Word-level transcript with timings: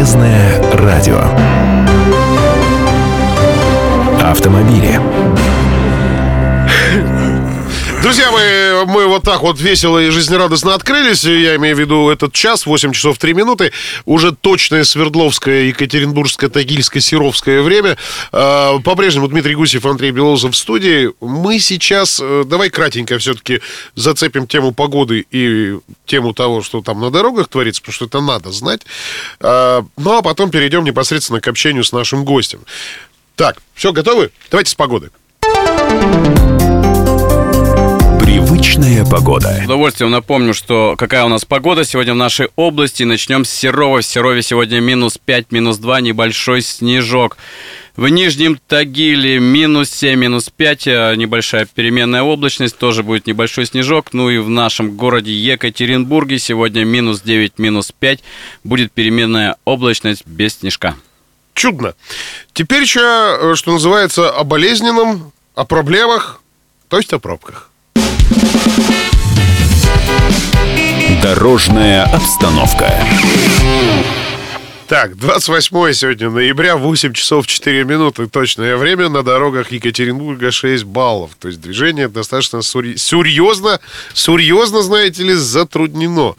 Полезное 0.00 0.62
радио. 0.78 1.20
Автомобили. 4.24 4.98
Друзья 8.00 8.30
мои, 8.30 8.59
мы 8.86 9.06
вот 9.06 9.22
так 9.22 9.42
вот 9.42 9.60
весело 9.60 9.98
и 9.98 10.10
жизнерадостно 10.10 10.74
открылись. 10.74 11.24
Я 11.24 11.56
имею 11.56 11.76
в 11.76 11.80
виду 11.80 12.08
этот 12.08 12.32
час, 12.32 12.66
8 12.66 12.92
часов 12.92 13.18
3 13.18 13.34
минуты. 13.34 13.72
Уже 14.04 14.32
точное 14.32 14.84
Свердловское, 14.84 15.64
Екатеринбургское, 15.64 16.50
Тагильское, 16.50 17.00
Серовское 17.00 17.62
время. 17.62 17.96
А, 18.32 18.78
По-прежнему 18.80 19.28
Дмитрий 19.28 19.54
Гусев, 19.54 19.86
Андрей 19.86 20.10
Белозов 20.10 20.54
в 20.54 20.56
студии. 20.56 21.10
Мы 21.20 21.58
сейчас, 21.58 22.20
э, 22.22 22.44
давай 22.46 22.70
кратенько 22.70 23.18
все-таки 23.18 23.60
зацепим 23.94 24.46
тему 24.46 24.72
погоды 24.72 25.26
и 25.30 25.78
тему 26.06 26.34
того, 26.34 26.62
что 26.62 26.80
там 26.82 27.00
на 27.00 27.10
дорогах 27.10 27.48
творится, 27.48 27.82
потому 27.82 27.94
что 27.94 28.04
это 28.06 28.20
надо 28.20 28.52
знать. 28.52 28.82
А, 29.40 29.84
Ну, 29.96 30.16
а 30.18 30.22
потом 30.22 30.50
перейдем 30.50 30.84
непосредственно 30.84 31.40
к 31.40 31.48
общению 31.48 31.84
с 31.84 31.92
нашим 31.92 32.24
гостем. 32.24 32.60
Так, 33.36 33.56
все, 33.74 33.92
готовы? 33.92 34.30
Давайте 34.50 34.70
с 34.70 34.74
погоды. 34.74 35.10
Привычная 38.30 39.04
погода. 39.04 39.58
С 39.60 39.64
удовольствием 39.64 40.12
напомню, 40.12 40.54
что 40.54 40.94
какая 40.96 41.24
у 41.24 41.28
нас 41.28 41.44
погода 41.44 41.82
сегодня 41.82 42.14
в 42.14 42.16
нашей 42.16 42.50
области. 42.54 43.02
Начнем 43.02 43.44
с 43.44 43.50
Серова. 43.50 44.02
В 44.02 44.04
Серове 44.04 44.40
сегодня 44.42 44.78
минус 44.78 45.18
5, 45.18 45.50
минус 45.50 45.78
2, 45.78 46.00
небольшой 46.00 46.62
снежок. 46.62 47.36
В 47.96 48.06
Нижнем 48.06 48.60
Тагиле 48.68 49.40
минус 49.40 49.90
7, 49.90 50.16
минус 50.16 50.48
5, 50.48 50.86
э, 50.86 51.14
небольшая 51.16 51.66
переменная 51.66 52.22
облачность, 52.22 52.78
тоже 52.78 53.02
будет 53.02 53.26
небольшой 53.26 53.66
снежок. 53.66 54.12
Ну 54.12 54.30
и 54.30 54.38
в 54.38 54.48
нашем 54.48 54.96
городе 54.96 55.32
Екатеринбурге 55.32 56.38
сегодня 56.38 56.84
минус 56.84 57.22
9, 57.22 57.58
минус 57.58 57.90
5, 57.98 58.20
будет 58.62 58.92
переменная 58.92 59.56
облачность 59.64 60.24
без 60.24 60.56
снежка. 60.56 60.94
чудно. 61.54 61.94
Теперь 62.52 62.82
еще, 62.82 63.00
э, 63.00 63.54
что 63.56 63.72
называется, 63.72 64.30
о 64.30 64.44
болезненном, 64.44 65.32
о 65.56 65.64
проблемах, 65.64 66.40
то 66.88 66.96
есть 66.96 67.12
о 67.12 67.18
пробках. 67.18 67.69
Дорожная 71.22 72.04
обстановка. 72.04 72.94
Так, 74.90 75.16
28 75.16 75.92
сегодня 75.92 76.30
ноября, 76.30 76.74
8 76.74 77.12
часов 77.12 77.46
4 77.46 77.84
минуты 77.84 78.26
точное 78.26 78.76
время. 78.76 79.08
На 79.08 79.22
дорогах 79.22 79.70
Екатеринбурга 79.70 80.50
6 80.50 80.82
баллов. 80.82 81.30
То 81.38 81.46
есть 81.46 81.60
движение 81.60 82.08
достаточно 82.08 82.60
серьезно, 82.60 83.78
серьезно, 84.14 84.82
знаете 84.82 85.22
ли, 85.22 85.34
затруднено. 85.34 86.34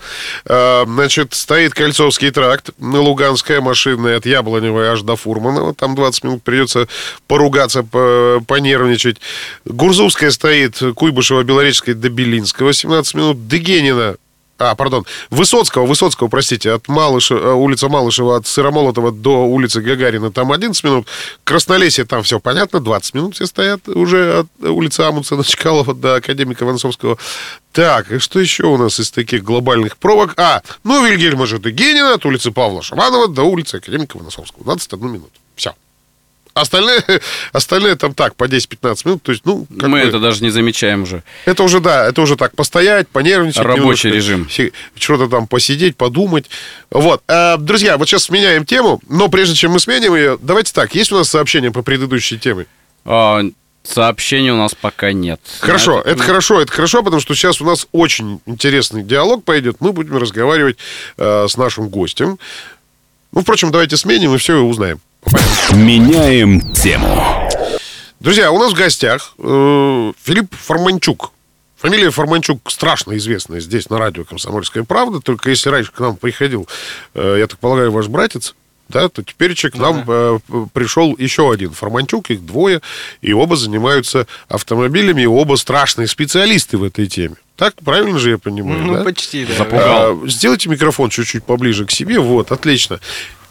А, 0.45 0.83
Значит, 0.85 1.33
стоит 1.33 1.73
Кольцовский 1.73 2.29
тракт, 2.29 2.71
Луганская 2.77 3.61
машинная 3.61 4.17
от 4.17 4.25
Яблоневой 4.25 4.89
аж 4.89 5.01
до 5.03 5.15
Фурманова. 5.15 5.73
Там 5.73 5.95
20 5.95 6.25
минут 6.25 6.43
придется 6.43 6.89
поругаться, 7.27 7.83
по- 7.83 8.43
понервничать. 8.45 9.21
Гурзувская 9.63 10.29
стоит 10.29 10.77
Куйбышева, 10.95 11.43
Белоречская 11.43 11.95
до 11.95 12.09
Белинского 12.09 12.73
17 12.73 13.15
минут. 13.15 13.47
Дегенина 13.47 14.17
а, 14.61 14.75
пардон, 14.75 15.05
Высоцкого, 15.29 15.85
Высоцкого, 15.85 16.27
простите, 16.27 16.71
от 16.71 16.87
Малышева, 16.87 17.53
улица 17.53 17.89
Малышева, 17.89 18.37
от 18.37 18.47
Сыромолотова 18.47 19.11
до 19.11 19.45
улицы 19.45 19.81
Гагарина, 19.81 20.31
там 20.31 20.51
11 20.51 20.83
минут. 20.83 21.07
Краснолесье, 21.43 22.05
там 22.05 22.23
все 22.23 22.39
понятно, 22.39 22.79
20 22.79 23.13
минут 23.15 23.35
все 23.35 23.45
стоят 23.45 23.87
уже 23.87 24.39
от 24.39 24.47
улицы 24.59 25.01
Амундсена 25.01 25.43
Чкалова 25.45 25.93
до 25.93 26.15
Академика 26.15 26.65
Ванцовского. 26.65 27.17
Так, 27.71 28.11
и 28.11 28.19
что 28.19 28.39
еще 28.39 28.65
у 28.65 28.77
нас 28.77 28.99
из 28.99 29.11
таких 29.11 29.43
глобальных 29.43 29.97
пробок? 29.97 30.33
А, 30.37 30.61
ну, 30.83 31.05
Вильгельма 31.05 31.45
же 31.45 31.57
Дегенина 31.57 32.13
от 32.13 32.25
улицы 32.25 32.51
Павла 32.51 32.81
Шаманова 32.81 33.27
до 33.27 33.43
улицы 33.43 33.75
Академика 33.75 34.17
Ванцовского. 34.17 34.63
21 34.63 35.11
минут. 35.11 35.31
Остальные, 36.53 37.01
остальные 37.53 37.95
там 37.95 38.13
так, 38.13 38.35
по 38.35 38.45
10-15 38.45 39.01
минут. 39.05 39.23
То 39.23 39.31
есть, 39.31 39.45
ну, 39.45 39.65
как 39.79 39.89
Мы 39.89 40.01
бы- 40.01 40.07
это 40.07 40.19
даже 40.19 40.43
не 40.43 40.49
замечаем 40.49 41.03
уже. 41.03 41.23
это 41.45 41.63
уже, 41.63 41.79
да, 41.79 42.07
это 42.07 42.21
уже 42.21 42.35
так, 42.35 42.55
постоять, 42.55 43.07
понервничать. 43.07 43.63
Рабочий 43.63 44.09
немножко, 44.09 44.09
режим. 44.09 44.47
Что-то 44.95 45.27
там 45.27 45.47
посидеть, 45.47 45.95
подумать. 45.95 46.49
Вот. 46.89 47.23
А, 47.27 47.57
друзья, 47.57 47.97
вот 47.97 48.07
сейчас 48.09 48.23
сменяем 48.23 48.65
тему, 48.65 49.01
но 49.07 49.29
прежде 49.29 49.55
чем 49.55 49.71
мы 49.71 49.79
сменим 49.79 50.15
ее, 50.15 50.37
давайте 50.41 50.73
так, 50.73 50.93
есть 50.95 51.11
у 51.11 51.15
нас 51.17 51.29
сообщение 51.29 51.71
по 51.71 51.81
предыдущей 51.83 52.37
теме? 52.37 52.65
А, 53.05 53.41
сообщений 53.83 54.51
у 54.51 54.57
нас 54.57 54.75
пока 54.75 55.11
нет. 55.13 55.39
Хорошо, 55.59 56.03
На 56.05 56.09
это 56.09 56.21
хорошо, 56.23 56.61
это 56.61 56.71
хорошо, 56.71 57.01
потому 57.01 57.21
что 57.21 57.33
сейчас 57.33 57.61
у 57.61 57.65
нас 57.65 57.87
очень 57.91 58.41
интересный 58.45 59.03
диалог 59.03 59.43
пойдет. 59.43 59.77
Мы 59.79 59.91
будем 59.93 60.17
разговаривать 60.17 60.77
э, 61.17 61.47
с 61.49 61.57
нашим 61.57 61.89
гостем. 61.89 62.37
Ну, 63.31 63.41
впрочем, 63.41 63.71
давайте 63.71 63.97
сменим 63.97 64.35
и 64.35 64.37
все 64.37 64.57
и 64.57 64.59
узнаем. 64.59 64.99
Меняем 65.73 66.73
тему. 66.73 67.49
Друзья, 68.19 68.51
у 68.51 68.59
нас 68.59 68.73
в 68.73 68.75
гостях 68.75 69.33
э, 69.37 70.13
Филипп 70.23 70.53
Форманчук. 70.55 71.31
Фамилия 71.77 72.11
Форманчук 72.11 72.69
страшно 72.69 73.17
известная 73.17 73.59
здесь, 73.59 73.89
на 73.89 73.97
радио 73.97 74.23
«Комсомольская 74.23 74.83
правда». 74.83 75.19
Только 75.19 75.49
если 75.49 75.69
раньше 75.69 75.91
к 75.91 75.99
нам 75.99 76.15
приходил, 76.17 76.67
э, 77.15 77.37
я 77.39 77.47
так 77.47 77.59
полагаю, 77.59 77.91
ваш 77.91 78.07
братец, 78.07 78.55
да, 78.89 79.09
то 79.09 79.23
теперь 79.23 79.55
к 79.55 79.75
нам 79.75 80.03
э, 80.07 80.39
пришел 80.73 81.15
еще 81.17 81.51
один 81.51 81.71
Форманчук, 81.71 82.29
их 82.29 82.45
двое, 82.45 82.81
и 83.21 83.33
оба 83.33 83.55
занимаются 83.55 84.27
автомобилями, 84.49 85.23
и 85.23 85.27
оба 85.27 85.55
страшные 85.55 86.07
специалисты 86.07 86.77
в 86.77 86.83
этой 86.83 87.07
теме. 87.07 87.35
Так, 87.55 87.75
правильно 87.83 88.19
же 88.19 88.31
я 88.31 88.37
понимаю, 88.37 88.81
Ну, 88.83 88.93
да? 88.95 89.03
почти, 89.03 89.45
да. 89.45 89.55
Запугал. 89.55 90.23
А, 90.23 90.27
Сделайте 90.27 90.69
микрофон 90.69 91.09
чуть-чуть 91.09 91.43
поближе 91.43 91.85
к 91.85 91.91
себе. 91.91 92.19
Вот, 92.19 92.51
отлично. 92.51 92.99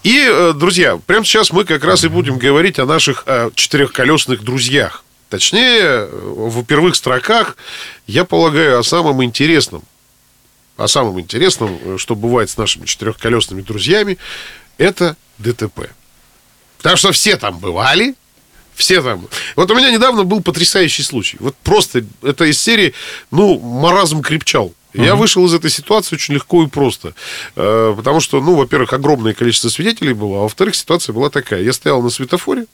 И, 0.03 0.19
э, 0.19 0.53
друзья, 0.55 0.99
прямо 1.07 1.25
сейчас 1.25 1.53
мы 1.53 1.65
как 1.65 1.85
раз 1.85 2.05
и 2.05 2.09
будем 2.09 2.39
говорить 2.39 2.79
о 2.79 2.87
наших 2.87 3.25
э, 3.27 3.51
четырехколесных 3.55 4.43
друзьях. 4.43 5.05
Точнее, 5.29 5.81
э, 5.83 6.09
в 6.11 6.65
первых 6.65 6.97
строках, 6.97 7.57
я 8.07 8.25
полагаю, 8.25 8.79
о 8.79 8.83
самом 8.83 9.23
интересном. 9.23 9.83
О 10.79 10.89
самом 10.89 11.21
интересном, 11.21 11.99
что 11.99 12.15
бывает 12.15 12.49
с 12.49 12.57
нашими 12.57 12.87
четырехколесными 12.87 13.61
друзьями, 13.61 14.17
это 14.79 15.17
ДТП. 15.37 15.91
Потому 16.79 16.97
что 16.97 17.13
все 17.13 17.37
там 17.37 17.59
бывали, 17.59 18.15
все 18.75 19.03
там. 19.03 19.29
Вот 19.57 19.71
у 19.71 19.75
меня 19.75 19.91
недавно 19.91 20.25
был 20.25 20.41
потрясающий 20.43 21.03
случай. 21.03 21.37
Вот 21.41 21.55
просто 21.57 22.03
это 22.23 22.47
из 22.47 22.59
серии, 22.59 22.95
ну, 23.31 23.59
маразм 23.59 24.23
крепчал. 24.23 24.73
Я 24.93 25.15
вышел 25.15 25.45
из 25.47 25.55
этой 25.55 25.71
ситуации 25.71 26.17
очень 26.17 26.35
легко 26.35 26.63
и 26.65 26.67
просто. 26.67 27.15
Э, 27.57 27.95
Потому 27.97 28.21
что, 28.21 28.41
ну, 28.41 28.55
во-первых, 28.57 28.93
огромное 28.93 29.35
количество 29.35 29.69
свидетелей 29.69 30.13
было, 30.15 30.39
а 30.39 30.43
во-вторых, 30.43 30.75
ситуация 30.75 31.13
была 31.13 31.31
такая. 31.31 31.63
Я 31.63 31.73
стоял 31.73 32.03
на 32.03 32.11
светофоре, 32.11 32.67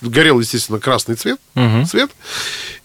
горел, 0.00 0.40
естественно, 0.40 0.78
красный 0.78 1.14
цвет, 1.16 1.40
Мгм. 1.54 1.86
цвет, 1.86 2.10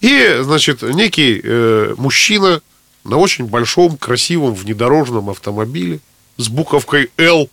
и, 0.00 0.38
значит, 0.42 0.82
некий 0.82 1.40
э, 1.42 1.94
мужчина 1.98 2.60
на 3.04 3.16
очень 3.16 3.46
большом, 3.46 3.96
красивом 3.96 4.54
внедорожном 4.54 5.30
автомобиле 5.30 6.00
с 6.36 6.48
буковкой 6.48 7.10
«Л» 7.16 7.48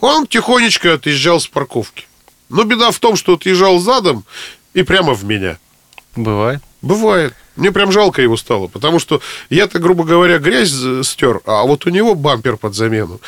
он 0.00 0.26
тихонечко 0.26 0.94
отъезжал 0.94 1.40
с 1.40 1.48
парковки. 1.48 2.06
Но 2.48 2.62
беда 2.64 2.90
в 2.92 2.98
том, 3.00 3.16
что 3.16 3.34
отъезжал 3.34 3.78
задом 3.80 4.24
и 4.74 4.82
прямо 4.82 5.12
в 5.14 5.24
меня. 5.24 5.58
Бывает. 6.16 6.60
Бывает. 6.82 7.34
Мне 7.56 7.72
прям 7.72 7.90
жалко 7.92 8.22
его 8.22 8.36
стало, 8.36 8.68
потому 8.68 8.98
что 9.00 9.20
я-то, 9.50 9.78
грубо 9.80 10.04
говоря, 10.04 10.38
грязь 10.38 10.72
стер, 11.02 11.40
а 11.44 11.64
вот 11.64 11.86
у 11.86 11.90
него 11.90 12.14
бампер 12.14 12.56
под 12.56 12.74
замену. 12.74 13.20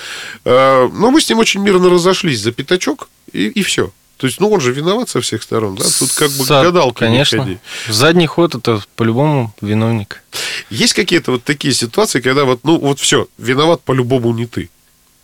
Э, 0.45 0.89
Но 0.93 1.11
мы 1.11 1.21
с 1.21 1.29
ним 1.29 1.39
очень 1.39 1.61
мирно 1.61 1.91
разошлись 1.91 2.41
за 2.41 2.53
пятачок, 2.53 3.09
и, 3.33 3.47
и 3.49 3.63
все. 3.63 3.91
То 4.19 4.27
есть, 4.27 4.39
ну, 4.39 4.51
он 4.51 4.61
же 4.61 4.73
виноват 4.73 5.09
со 5.09 5.21
всех 5.23 5.43
сторон, 5.43 5.77
да? 5.77 5.85
Тут 5.99 6.13
как 6.13 6.31
бы 6.33 6.45
Зад- 6.45 6.65
гадалка 6.65 7.07
не 7.07 7.13
Конечно. 7.15 7.39
ходи. 7.43 7.59
Задний 7.89 8.27
ход 8.27 8.55
это 8.55 8.83
по-любому 8.95 9.55
виновник. 9.63 10.23
Есть 10.69 10.93
какие-то 10.93 11.33
вот 11.33 11.43
такие 11.43 11.73
ситуации, 11.73 12.21
когда 12.21 12.45
вот, 12.45 12.61
ну, 12.63 12.79
вот 12.79 13.01
все, 13.01 13.29
виноват 13.39 13.81
по-любому 13.83 14.33
не 14.35 14.47
ты. 14.47 14.69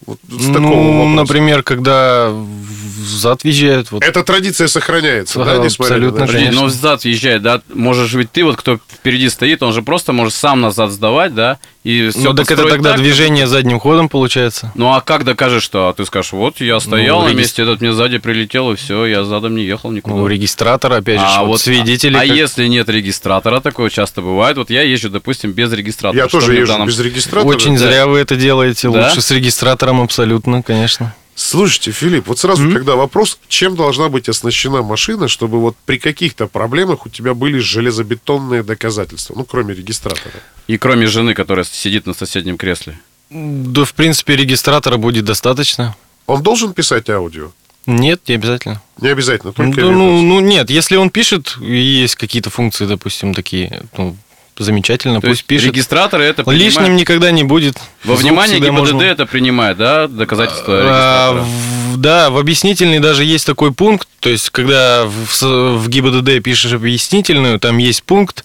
Вот 0.05 0.19
с 0.29 0.47
такого 0.49 0.61
ну, 0.61 0.93
вопроса. 0.93 1.15
например, 1.15 1.63
когда 1.63 2.29
в 2.31 3.09
зад 3.09 3.45
въезжают, 3.45 3.91
вот 3.93 4.05
Эта 4.05 4.23
традиция 4.23 4.69
сохраняется, 4.69 5.39
да, 5.39 5.57
Да, 5.57 5.65
несмотря 5.65 5.95
абсолютно, 5.95 6.27
на... 6.27 6.33
Конечно. 6.33 6.61
но 6.61 6.67
взад 6.67 7.05
въезжает, 7.05 7.43
да? 7.43 7.63
Можешь 7.73 8.13
ведь 8.15 8.31
ты, 8.31 8.45
вот 8.45 8.57
кто 8.57 8.79
впереди 8.93 9.29
стоит, 9.29 9.63
он 9.63 9.73
же 9.73 9.83
просто 9.83 10.13
может 10.13 10.35
сам 10.35 10.61
назад 10.61 10.91
сдавать, 10.91 11.35
да? 11.35 11.59
И 11.87 12.09
все 12.09 12.31
ну, 12.31 12.35
так 12.35 12.51
это 12.51 12.67
тогда 12.67 12.97
движение 12.97 13.47
задним 13.47 13.79
ходом 13.79 14.09
получается. 14.09 14.73
Ну 14.75 14.93
а 14.93 15.01
как 15.01 15.23
докажешь, 15.23 15.63
что? 15.63 15.89
А 15.89 15.95
ты 15.95 16.05
скажешь, 16.05 16.33
вот 16.33 16.61
я 16.61 16.81
стоял 16.81 17.21
Ну, 17.21 17.27
на 17.27 17.31
регистр- 17.31 17.37
месте, 17.39 17.63
этот 17.63 17.81
мне 17.81 17.93
сзади 17.93 18.19
прилетел, 18.19 18.73
и 18.73 18.75
все, 18.75 19.07
я 19.07 19.23
задом 19.23 19.55
не 19.55 19.63
ехал 19.63 19.93
никуда. 19.93 20.17
Ну, 20.17 20.27
регистратор, 20.27 20.93
опять 20.95 21.21
же, 21.21 21.25
а 21.25 21.43
вот 21.43 21.47
вот 21.51 21.61
свидетели. 21.61 22.17
А, 22.17 22.27
как- 22.27 22.37
если 22.37 22.67
нет 22.67 22.89
регистратора, 22.89 23.61
такое 23.61 23.89
часто 23.89 24.21
бывает. 24.21 24.57
Вот 24.57 24.69
я 24.69 24.83
езжу, 24.83 25.11
допустим, 25.11 25.53
без 25.53 25.73
регистратора. 25.73 26.25
Я 26.25 26.29
Что 26.29 26.41
тоже 26.41 26.55
езжу 26.57 26.73
данном- 26.73 26.89
без 26.89 26.99
регистратора. 26.99 27.55
Очень 27.55 27.79
зря 27.79 28.09
вы 28.09 28.19
это 28.19 28.35
делаете. 28.35 28.91
Да? 28.91 29.07
Лучше 29.07 29.21
с 29.23 29.31
регистратором 29.31 30.01
абсолютно, 30.01 30.65
конечно. 30.65 31.15
Слушайте, 31.37 31.93
Филипп, 31.93 32.29
вот 32.29 32.39
сразу, 32.39 32.73
когда 32.73 32.97
вопрос, 32.97 33.39
чем 33.47 33.77
должна 33.77 34.09
быть 34.09 34.27
оснащена 34.27 34.81
машина, 34.81 35.29
чтобы 35.29 35.61
вот 35.61 35.77
при 35.85 35.99
каких-то 35.99 36.47
проблемах 36.47 37.05
у 37.05 37.11
тебя 37.11 37.35
были 37.35 37.59
железобетонные 37.59 38.63
доказательства, 38.63 39.35
ну, 39.37 39.45
кроме 39.45 39.75
регистратора. 39.75 40.33
И 40.67 40.79
кроме 40.79 41.07
жены, 41.07 41.35
которая 41.35 41.67
сидит 41.67 42.07
на 42.07 42.15
соседнем 42.15 42.57
кресле. 42.57 42.99
Да, 43.29 43.85
в 43.85 43.93
принципе, 43.93 44.35
регистратора 44.35 44.97
будет 44.97 45.27
достаточно. 45.27 45.95
Он 46.27 46.43
должен 46.43 46.73
писать 46.73 47.11
аудио? 47.11 47.53
Нет, 47.85 48.23
не 48.29 48.35
обязательно. 48.37 48.81
Не 48.99 49.09
обязательно, 49.09 49.53
только 49.53 49.83
видос. 49.83 49.93
ну, 49.93 50.23
ну, 50.23 50.41
нет, 50.41 50.71
если 50.71 50.97
он 50.97 51.11
пишет, 51.11 51.59
и 51.61 51.77
есть 51.77 52.17
какие-то 52.17 52.49
функции, 52.49 52.87
допустим, 52.87 53.35
такие, 53.35 53.83
ну, 53.99 54.17
замечательно, 54.59 55.21
То 55.21 55.29
пусть 55.29 55.41
есть 55.41 55.45
пишет. 55.45 55.67
регистраторы 55.69 56.25
это 56.25 56.45
принимают. 56.45 56.65
Лишним 56.77 56.97
никогда 56.97 57.31
не 57.31 57.45
будет. 57.45 57.77
Во 58.05 58.15
Звук 58.17 58.23
внимание 58.31 58.59
ГИБДД 58.59 58.73
можно- 58.79 59.03
это 59.03 59.27
принимает, 59.27 59.77
да, 59.77 60.09
доказательства 60.09 60.75
А, 60.79 61.33
регистратора? 61.35 61.45
в- 61.93 61.97
да, 61.99 62.31
в 62.31 62.39
объяснительной 62.39 62.99
даже 63.01 63.25
есть 63.25 63.47
такой 63.47 63.73
пункт, 63.73 64.09
то 64.21 64.29
есть 64.29 64.51
когда 64.51 65.07
в, 65.07 65.43
в 65.79 65.89
ГИБДД 65.89 66.43
пишешь 66.43 66.73
объяснительную, 66.73 67.59
там 67.61 67.79
есть 67.79 68.03
пункт 68.03 68.45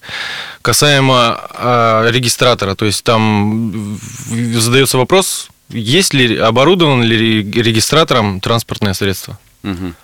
касаемо 0.62 1.40
а, 1.54 2.08
регистратора, 2.10 2.74
то 2.74 2.84
есть 2.84 3.04
там 3.04 3.98
задается 4.54 4.98
вопрос, 4.98 5.48
есть 5.68 6.14
ли 6.14 6.36
оборудован 6.36 7.02
ли 7.02 7.16
ре- 7.42 7.62
регистратором 7.62 8.40
транспортное 8.40 8.94
средство. 8.94 9.38
Мгм. 9.62 9.94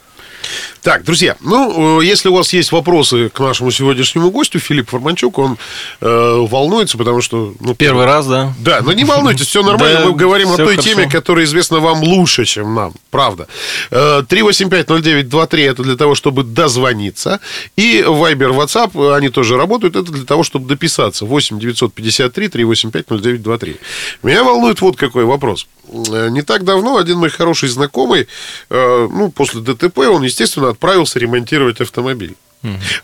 Так, 0.83 1.05
друзья, 1.05 1.37
ну, 1.41 2.01
э, 2.01 2.05
если 2.05 2.29
у 2.29 2.35
вас 2.35 2.53
есть 2.53 2.73
вопросы 2.73 3.29
к 3.29 3.41
нашему 3.41 3.71
сегодняшнему 3.71 4.31
гостю, 4.31 4.59
Филипп 4.59 4.91
Форманчук, 4.91 5.39
он 5.39 5.59
э, 6.01 6.47
волнуется, 6.49 6.99
потому 6.99 7.21
что... 7.21 7.55
Ну, 7.61 7.75
Первый 7.75 8.05
раз, 8.07 8.27
да. 8.27 8.55
Да, 8.59 8.81
но 8.83 8.93
не 8.93 9.05
волнуйтесь, 9.05 9.47
все 9.47 9.63
нормально. 9.65 10.07
Мы 10.07 10.15
говорим 10.15 10.51
о 10.53 10.57
той 10.57 10.77
теме, 10.77 11.09
которая 11.09 11.45
известна 11.45 11.81
вам 11.81 12.03
лучше, 12.03 12.45
чем 12.45 12.75
нам. 12.75 12.93
Правда. 13.11 13.49
Э, 13.91 14.23
3850923 14.29 15.71
это 15.71 15.83
для 15.83 15.97
того, 15.97 16.15
чтобы 16.15 16.43
дозвониться. 16.45 17.41
И 17.77 18.03
Viber, 18.07 18.51
WhatsApp, 18.57 18.91
э, 18.95 19.17
они 19.17 19.29
тоже 19.29 19.57
работают. 19.57 19.97
Это 19.97 20.13
для 20.13 20.25
того, 20.25 20.43
чтобы 20.43 20.67
дописаться. 20.69 21.25
8 21.25 21.59
953 21.59 22.49
385 22.49 23.07
0923. 23.09 23.77
Меня 24.23 24.45
волнует 24.45 24.81
вот 24.81 24.97
какой 24.97 25.25
вопрос. 25.25 25.67
Э, 25.93 26.29
Не 26.31 26.43
так 26.43 26.65
давно 26.65 26.97
один 26.97 27.19
мой 27.19 27.31
хороший 27.31 27.69
знакомый, 27.69 28.29
э, 28.71 29.09
ну, 29.11 29.31
после 29.31 29.61
ДТП, 29.61 29.99
он, 29.99 30.23
естественно, 30.23 30.38
отправился 30.71 31.19
ремонтировать 31.19 31.81
автомобиль. 31.81 32.37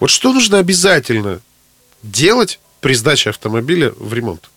Вот 0.00 0.10
что 0.10 0.32
нужно 0.32 0.58
обязательно 0.58 1.40
делать 2.02 2.58
при 2.80 2.94
сдаче 2.94 3.30
автомобиля 3.30 3.92
в 3.98 4.12
ремонт? 4.12 4.48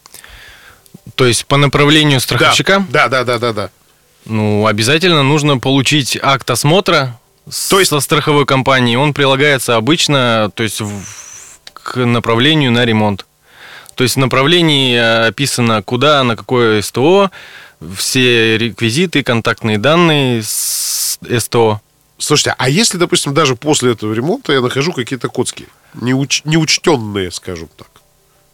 То 1.16 1.26
есть 1.26 1.46
по 1.46 1.58
направлению 1.58 2.20
страховщика, 2.20 2.86
Да, 2.90 3.08
да, 3.08 3.24
да, 3.24 3.38
да, 3.40 3.54
да. 3.54 3.70
ну, 4.26 4.66
обязательно 4.68 5.24
нужно 5.24 5.58
получить 5.58 6.18
акт 6.22 6.50
осмотра 6.50 7.20
То 7.70 7.80
есть- 7.80 7.90
со 7.90 8.00
страховой 8.00 8.46
компании. 8.46 8.96
Он 8.98 9.14
прилагается 9.14 9.76
обычно, 9.78 10.52
то 10.54 10.64
есть 10.64 10.82
в- 10.82 11.60
к 11.74 11.96
направлению 12.06 12.72
на 12.72 12.84
ремонт. 12.86 13.26
То 13.96 14.04
есть 14.04 14.16
в 14.16 14.20
направлении 14.20 14.96
э, 14.96 15.28
описано, 15.28 15.82
куда, 15.82 16.24
на 16.24 16.36
какое 16.36 16.82
СТО, 16.82 17.32
все 17.96 18.58
реквизиты, 18.58 19.24
контактные 19.24 19.78
данные 19.78 20.44
с 20.44 21.18
СТО. 21.40 21.82
Слушайте, 22.18 22.56
а 22.58 22.70
если, 22.70 22.98
допустим, 22.98 23.34
даже 23.34 23.56
после 23.56 23.92
этого 23.92 24.14
ремонта 24.14 24.54
я 24.54 24.62
нахожу 24.62 24.92
какие-то 24.92 25.30
коцки, 25.30 25.68
неуч- 25.96 26.42
неучтенные, 26.46 27.32
скажем 27.32 27.70
так. 27.76 27.88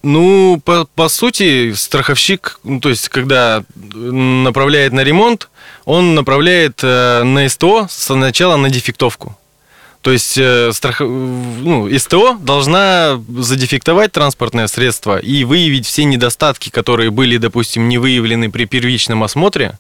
Ну, 0.03 0.61
по, 0.65 0.85
по 0.95 1.07
сути, 1.07 1.71
страховщик, 1.73 2.59
ну, 2.63 2.81
то 2.81 2.89
есть, 2.89 3.07
когда 3.07 3.63
направляет 3.75 4.91
на 4.91 5.01
ремонт, 5.01 5.49
он 5.85 6.13
направляет 6.13 6.81
э, 6.83 7.23
на 7.23 7.47
СТО 7.47 7.87
сначала 7.89 8.57
на 8.57 8.69
дефектовку. 8.69 9.37
То 10.01 10.11
есть, 10.11 10.37
э, 10.37 10.73
страх... 10.73 10.99
ну, 10.99 11.89
СТО 11.97 12.33
должна 12.33 13.23
задефектовать 13.29 14.11
транспортное 14.11 14.67
средство 14.67 15.17
и 15.17 15.45
выявить 15.45 15.85
все 15.85 16.03
недостатки, 16.03 16.69
которые 16.69 17.09
были, 17.09 17.37
допустим, 17.37 17.87
не 17.87 17.97
выявлены 17.97 18.51
при 18.51 18.65
первичном 18.65 19.23
осмотре. 19.23 19.79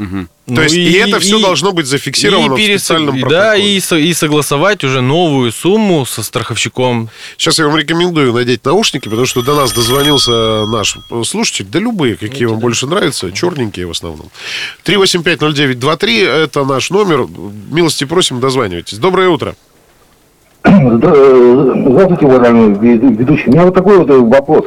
То 0.00 0.26
Ну, 0.54 0.62
есть, 0.62 0.74
и, 0.74 0.92
это 0.94 1.20
все 1.20 1.38
и- 1.38 1.42
должно 1.42 1.72
быть 1.72 1.86
зафиксировано 1.86 2.54
и 2.54 2.56
в 2.56 2.58
перес- 2.58 2.78
специальном 2.78 3.16
и, 3.16 3.20
протоколе. 3.20 3.40
Да, 3.40 3.56
и, 3.56 3.78
и 4.08 4.12
согласовать 4.14 4.82
уже 4.82 5.02
новую 5.02 5.52
сумму 5.52 6.06
со 6.06 6.22
страховщиком. 6.22 7.10
Сейчас 7.36 7.58
я 7.58 7.66
вам 7.66 7.76
рекомендую 7.76 8.32
надеть 8.32 8.64
наушники, 8.64 9.04
потому 9.08 9.26
что 9.26 9.42
до 9.42 9.54
нас 9.54 9.72
дозвонился 9.72 10.64
наш 10.66 10.96
слушатель, 11.26 11.66
да 11.70 11.78
любые, 11.78 12.16
какие 12.16 12.46
вам 12.46 12.58
больше 12.60 12.86
нравятся, 12.86 13.30
черненькие 13.30 13.86
в 13.86 13.90
основном. 13.90 14.30
3850923, 14.86 16.24
это 16.44 16.64
наш 16.64 16.88
номер. 16.90 17.26
Милости 17.70 18.04
просим, 18.04 18.40
дозванивайтесь. 18.40 18.96
Доброе 18.98 19.28
утро. 19.28 19.54
Э, 20.64 20.70
Здравствуйте, 20.72 22.26
уважаемый 22.26 22.70
ве- 22.78 23.16
ведущий. 23.16 23.48
У 23.48 23.52
меня 23.52 23.64
вот 23.64 23.74
такой 23.74 23.98
вот 23.98 24.10
э, 24.10 24.18
вопрос. 24.18 24.64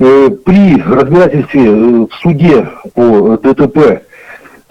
Э, 0.00 0.30
При 0.46 0.80
разбирательстве 0.80 1.66
э, 1.66 2.06
в 2.06 2.14
суде 2.22 2.66
по 2.94 3.36
ДТП 3.36 4.02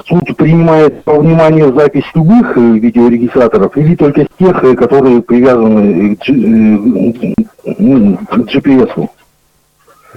суд 0.07 0.35
принимает 0.35 1.03
во 1.05 1.19
внимание 1.19 1.71
запись 1.71 2.05
любых 2.15 2.57
э, 2.57 2.59
видеорегистраторов 2.79 3.77
или 3.77 3.95
только 3.95 4.25
тех, 4.39 4.59
которые 4.75 5.21
привязаны 5.21 6.15
к 6.15 6.25
G- 6.25 6.33
э, 6.33 7.73
ну, 7.77 8.17
к 8.17 8.37
GPS? 8.39 9.07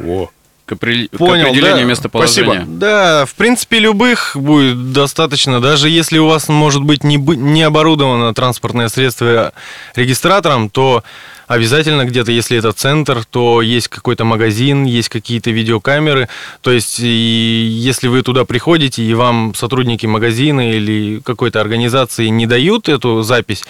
О. 0.02 0.28
К, 0.64 0.76
к 0.76 1.18
Понял, 1.18 1.48
определению 1.48 1.84
да. 1.84 1.90
местоположения. 1.90 2.64
Да, 2.66 3.24
в 3.26 3.34
принципе, 3.34 3.80
любых 3.80 4.34
будет 4.34 4.92
достаточно. 4.92 5.60
Даже 5.60 5.90
если 5.90 6.16
у 6.18 6.28
вас 6.28 6.48
может 6.48 6.82
быть 6.82 7.04
не, 7.04 7.16
не 7.18 7.62
оборудовано 7.62 8.32
транспортное 8.32 8.88
средство 8.88 9.52
регистратором, 9.94 10.70
то 10.70 11.02
обязательно 11.52 12.04
где-то, 12.04 12.32
если 12.32 12.58
это 12.58 12.72
центр, 12.72 13.24
то 13.24 13.62
есть 13.62 13.88
какой-то 13.88 14.24
магазин, 14.24 14.84
есть 14.84 15.08
какие-то 15.08 15.50
видеокамеры. 15.50 16.28
То 16.60 16.70
есть, 16.70 17.00
и 17.00 17.06
если 17.06 18.08
вы 18.08 18.22
туда 18.22 18.44
приходите, 18.44 19.02
и 19.02 19.14
вам 19.14 19.54
сотрудники 19.54 20.06
магазина 20.06 20.72
или 20.72 21.20
какой-то 21.24 21.60
организации 21.60 22.28
не 22.28 22.46
дают 22.46 22.88
эту 22.88 23.22
запись, 23.22 23.62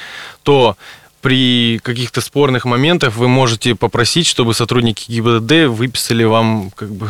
то 0.43 0.76
при 1.20 1.79
каких-то 1.82 2.20
спорных 2.20 2.64
моментах 2.64 3.14
вы 3.17 3.29
можете 3.29 3.75
попросить, 3.75 4.26
чтобы 4.26 4.55
сотрудники 4.55 5.05
ГИБДД 5.11 5.69
выписали 5.69 6.25
вам 6.25 6.70
как 6.75 6.90
бы 6.93 7.08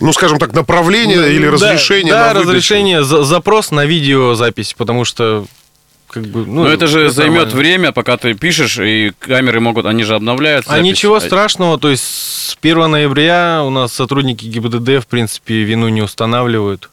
Ну, 0.00 0.12
скажем 0.12 0.38
так, 0.38 0.52
направление 0.54 1.32
или 1.32 1.44
да, 1.46 1.52
разрешение 1.52 2.12
Да, 2.12 2.32
на 2.32 2.40
разрешение, 2.40 3.02
за- 3.02 3.24
запрос 3.24 3.70
на 3.72 3.84
видеозапись, 3.84 4.74
потому 4.78 5.04
что 5.04 5.44
как 6.22 6.30
бы, 6.30 6.46
ну, 6.46 6.64
Но 6.64 6.68
это 6.68 6.86
же 6.86 7.10
займет 7.10 7.52
время, 7.52 7.92
пока 7.92 8.16
ты 8.16 8.34
пишешь, 8.34 8.78
и 8.78 9.12
камеры 9.18 9.60
могут, 9.60 9.86
они 9.86 10.04
же 10.04 10.14
обновляются. 10.14 10.70
А 10.70 10.76
запись. 10.76 10.90
ничего 10.90 11.20
страшного, 11.20 11.78
то 11.78 11.90
есть 11.90 12.04
с 12.04 12.56
1 12.60 12.90
ноября 12.90 13.62
у 13.64 13.70
нас 13.70 13.92
сотрудники 13.92 14.46
ГИБДД, 14.46 15.02
в 15.02 15.06
принципе, 15.06 15.62
вину 15.62 15.88
не 15.88 16.02
устанавливают. 16.02 16.90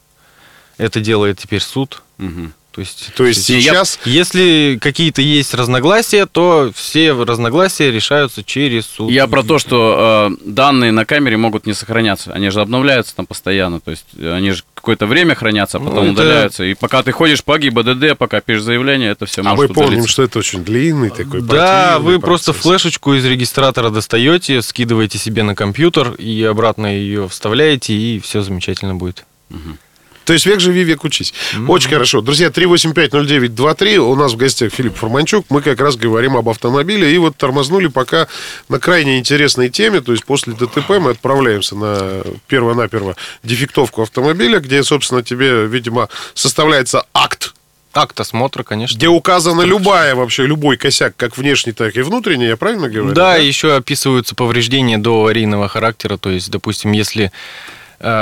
Это 0.77 1.00
делает 1.00 1.39
теперь 1.39 1.62
суд. 1.62 2.01
Мгм. 2.17 2.53
То 2.75 2.82
есть, 2.82 3.13
То 3.15 3.25
есть 3.25 3.50
Не, 3.50 3.60
я- 3.60 3.72
сейчас... 3.72 4.00
если 4.03 4.77
какие-то 4.82 5.22
есть 5.22 5.53
разногласия, 5.53 6.25
то 6.25 6.72
все 6.75 7.13
разногласия 7.13 7.89
решаются 7.89 8.44
через 8.44 8.86
суд. 8.86 9.10
Я 9.10 9.27
про 9.27 9.44
то, 9.44 9.60
что 9.60 10.29
э, 10.29 10.38
данные 10.46 10.91
на 10.91 11.05
камере 11.05 11.38
могут 11.38 11.65
не 11.65 11.74
сохраняться. 11.74 12.34
Они 12.34 12.50
же 12.50 12.60
обновляются 12.60 13.15
там 13.15 13.25
постоянно. 13.27 13.79
То 13.79 13.91
есть 13.91 14.05
э, 14.17 14.29
они 14.34 14.51
же 14.51 14.63
какое-то 14.74 15.05
время 15.05 15.36
хранятся, 15.36 15.77
а 15.77 15.79
потом 15.79 15.96
Ну, 15.96 16.03
это- 16.03 16.12
удаляются. 16.22 16.63
И 16.65 16.74
пока 16.74 17.01
ты 17.01 17.13
ходишь 17.13 17.46
по 17.46 17.58
ГИБДД, 17.58 18.17
пока 18.17 18.41
пишешь 18.41 18.63
заявление, 18.63 19.12
это 19.12 19.25
все 19.25 19.39
А 19.41 19.46
может 19.46 19.70
мы 19.70 19.74
помним, 19.74 19.88
удалиться. 19.91 20.12
что 20.12 20.24
это 20.24 20.39
очень 20.39 20.65
длинный 20.65 21.12
такой 21.12 21.41
Да, 21.41 21.91
противный 21.94 22.13
вы 22.15 22.20
просто 22.20 22.51
процесс. 22.51 22.63
флешечку 22.70 23.13
из 23.13 23.24
регистратора 23.24 23.89
достаете, 23.89 24.62
скидываете 24.62 25.17
себе 25.17 25.44
на 25.44 25.55
компьютер 25.55 26.12
и 26.17 26.44
обратно 26.44 26.88
ее 26.88 27.29
вставляете, 27.29 27.94
и 27.94 28.20
все 28.20 28.41
замечательно 28.41 28.96
будет. 28.96 29.24
То 30.25 30.34
есть 30.34 30.46
век 30.46 30.60
живи, 30.60 30.84
век 30.84 31.03
учись. 31.03 31.34
Очень 31.67 31.89
хорошо. 31.89 32.22
Друзья, 32.22 32.48
3850923, 32.48 33.98
у 33.98 34.15
нас 34.15 34.34
в 34.34 34.38
гостях 34.38 34.74
Филипп 34.74 34.98
Форманчук. 34.98 35.46
Мы 35.50 35.62
как 35.62 35.79
раз 35.79 35.96
говорим 35.96 36.36
об 36.36 36.50
автомобиле. 36.50 37.13
И 37.13 37.17
вот 37.17 37.38
тормознули 37.38 37.88
пока 37.88 38.27
на 38.67 38.79
крайне 38.79 39.20
интересной 39.20 39.70
теме. 39.70 40.01
То 40.01 40.12
есть 40.12 40.25
после 40.25 40.53
ДТП 40.53 41.00
мы 41.00 41.12
отправляемся 41.12 41.75
на 41.75 42.24
перво-наперво 42.48 43.15
дефектовку 43.44 44.01
автомобиля, 44.01 44.60
где, 44.60 44.84
собственно, 44.84 45.22
тебе, 45.24 45.67
видимо, 45.67 46.10
составляется 46.34 47.05
акт 47.13 47.53
Акт 47.94 48.20
осмотра, 48.20 48.63
конечно. 48.63 48.98
где 48.98 49.08
указана 49.08 49.62
любая 49.62 50.15
вообще, 50.15 50.46
любой 50.46 50.75
косяк, 50.75 51.15
как 51.15 51.38
внешний, 51.38 51.72
так 51.72 51.96
и 51.96 52.01
внутренний, 52.01 52.46
я 52.46 52.58
правильно 52.58 52.89
говорю? 52.89 53.15
Да, 53.15 53.38
еще 53.38 53.74
описываются 53.74 54.36
повреждения 54.36 54.98
до 54.98 55.22
аварийного 55.22 55.70
характера. 55.70 56.17
То 56.17 56.29
есть, 56.29 56.51
допустим, 56.51 56.91
если 56.91 57.32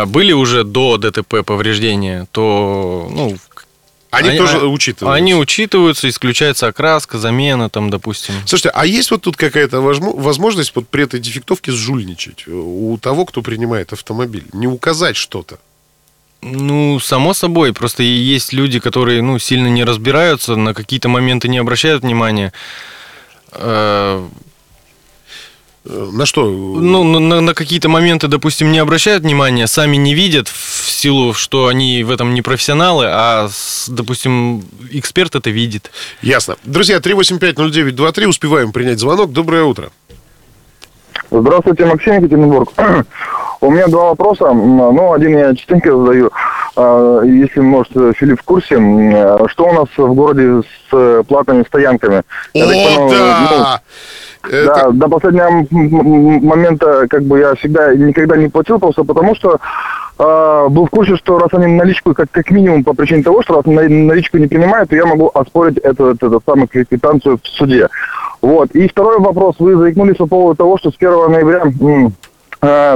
были 0.08 0.32
уже 0.34 0.64
до 0.64 0.98
ДТП 0.98 1.44
повреждения, 1.46 2.28
то 2.32 3.08
ну, 3.12 3.38
Они, 4.12 4.30
Они- 4.30 4.38
тоже 4.38 4.68
учитываются. 4.68 5.16
они 5.18 5.34
учитываются, 5.34 6.08
исключается 6.08 6.68
окраска, 6.68 7.18
замена, 7.18 7.68
там, 7.70 7.90
допустим. 7.90 8.36
Слушайте, 8.46 8.70
а 8.70 8.86
есть 8.86 9.10
вот 9.10 9.24
тут 9.24 9.36
какая-то 9.38 9.78
возмо- 9.78 10.14
возможность 10.22 10.76
вот 10.76 10.88
при 10.88 11.04
этой 11.06 11.20
дефектовке 11.20 11.72
сжульничать 11.72 12.48
у 12.48 12.96
того, 13.02 13.26
кто 13.26 13.42
принимает 13.42 13.92
автомобиль? 13.92 14.46
Не 14.54 14.68
указать 14.68 15.16
что-то? 15.16 15.58
Ну, 16.44 17.00
само 17.00 17.34
собой, 17.34 17.74
просто 17.74 18.04
есть 18.04 18.54
люди, 18.54 18.80
которые, 18.80 19.22
ну, 19.24 19.40
сильно 19.40 19.68
не 19.68 19.84
разбираются, 19.84 20.56
на 20.58 20.74
какие-то 20.76 21.10
моменты 21.10 21.48
не 21.48 21.58
обращают 21.58 22.04
внимания. 22.04 22.54
Э, 25.86 25.90
Э, 25.90 26.10
На 26.14 26.26
что? 26.26 26.46
Ну, 26.46 27.04
на- 27.04 27.42
на, 27.42 27.54
какие-то 27.54 27.90
моменты, 27.90 28.28
допустим, 28.28 28.72
не 28.72 28.80
обращают 28.80 29.24
внимания, 29.24 29.68
сами 29.68 29.98
не 29.98 30.14
видят 30.14 30.48
в 30.48 30.90
силу, 30.90 31.34
что 31.34 31.68
они 31.68 32.04
в 32.04 32.12
этом 32.12 32.34
не 32.34 32.42
профессионалы, 32.42 33.06
а, 33.10 33.50
допустим, 33.88 34.64
эксперт 34.92 35.36
это 35.36 35.50
видит. 35.50 35.92
Ясно. 36.22 36.56
Друзья, 36.64 37.00
3850923, 37.00 38.28
успеваем 38.28 38.72
принять 38.72 39.00
звонок. 39.00 39.32
Доброе 39.34 39.64
утро. 39.64 39.90
Здравствуйте, 41.32 41.86
Максим 41.86 42.14
Екатеринбург. 42.16 42.72
У 43.62 43.72
меня 43.72 43.88
два 43.88 44.10
вопроса. 44.10 44.52
Ну, 44.54 45.14
один 45.14 45.38
я 45.38 45.56
частенько 45.56 45.96
задаю. 45.98 46.32
А, 46.76 47.22
Если, 47.24 47.60
может, 47.60 47.92
Филипп 48.18 48.40
в 48.40 48.44
курсе, 48.44 48.76
что 49.50 49.66
у 49.66 49.74
нас 49.74 49.88
в 49.98 50.14
городе 50.14 50.62
с 50.62 50.94
э, 50.94 51.24
платными 51.28 51.64
стоянками? 51.68 52.24
Я 52.54 52.66
так 52.68 52.76
О, 52.76 52.84
понял, 52.98 53.10
да! 53.10 53.50
ну, 53.52 53.66
Это- 54.44 54.66
Да, 54.66 54.92
до 54.92 55.08
последнего 55.10 55.66
момента 55.72 57.08
как 57.08 57.24
бы 57.24 57.40
я 57.40 57.56
всегда 57.56 57.94
никогда 57.96 58.36
не 58.38 58.50
платил, 58.50 58.80
просто 58.80 59.04
потому 59.04 59.36
что 59.36 59.58
э, 60.20 60.68
был 60.70 60.86
в 60.86 60.90
курсе, 60.90 61.16
что 61.16 61.40
раз 61.40 61.50
они 61.54 61.68
наличку, 61.68 62.14
как, 62.14 62.28
как 62.32 62.52
минимум 62.52 62.84
по 62.84 62.94
причине 62.94 63.24
того, 63.24 63.42
что 63.42 63.56
раз 63.56 63.66
на- 63.66 63.88
наличку 63.90 64.38
не 64.38 64.48
принимают, 64.48 64.90
то 64.90 64.96
я 64.96 65.06
могу 65.06 65.32
оспорить 65.34 65.78
эту, 65.78 66.08
эту, 66.12 66.28
эту 66.28 66.42
самую 66.46 66.68
квитанцию 66.68 67.40
в 67.42 67.48
суде. 67.48 67.88
Вот. 68.42 68.72
И 68.72 68.88
второй 68.88 69.20
вопрос. 69.20 69.56
Вы 69.60 69.76
заикнулись 69.78 70.18
по 70.18 70.28
поводу 70.28 70.56
того, 70.58 70.78
что 70.78 70.92
с 70.92 70.96
1 70.98 71.32
ноября 71.32 71.64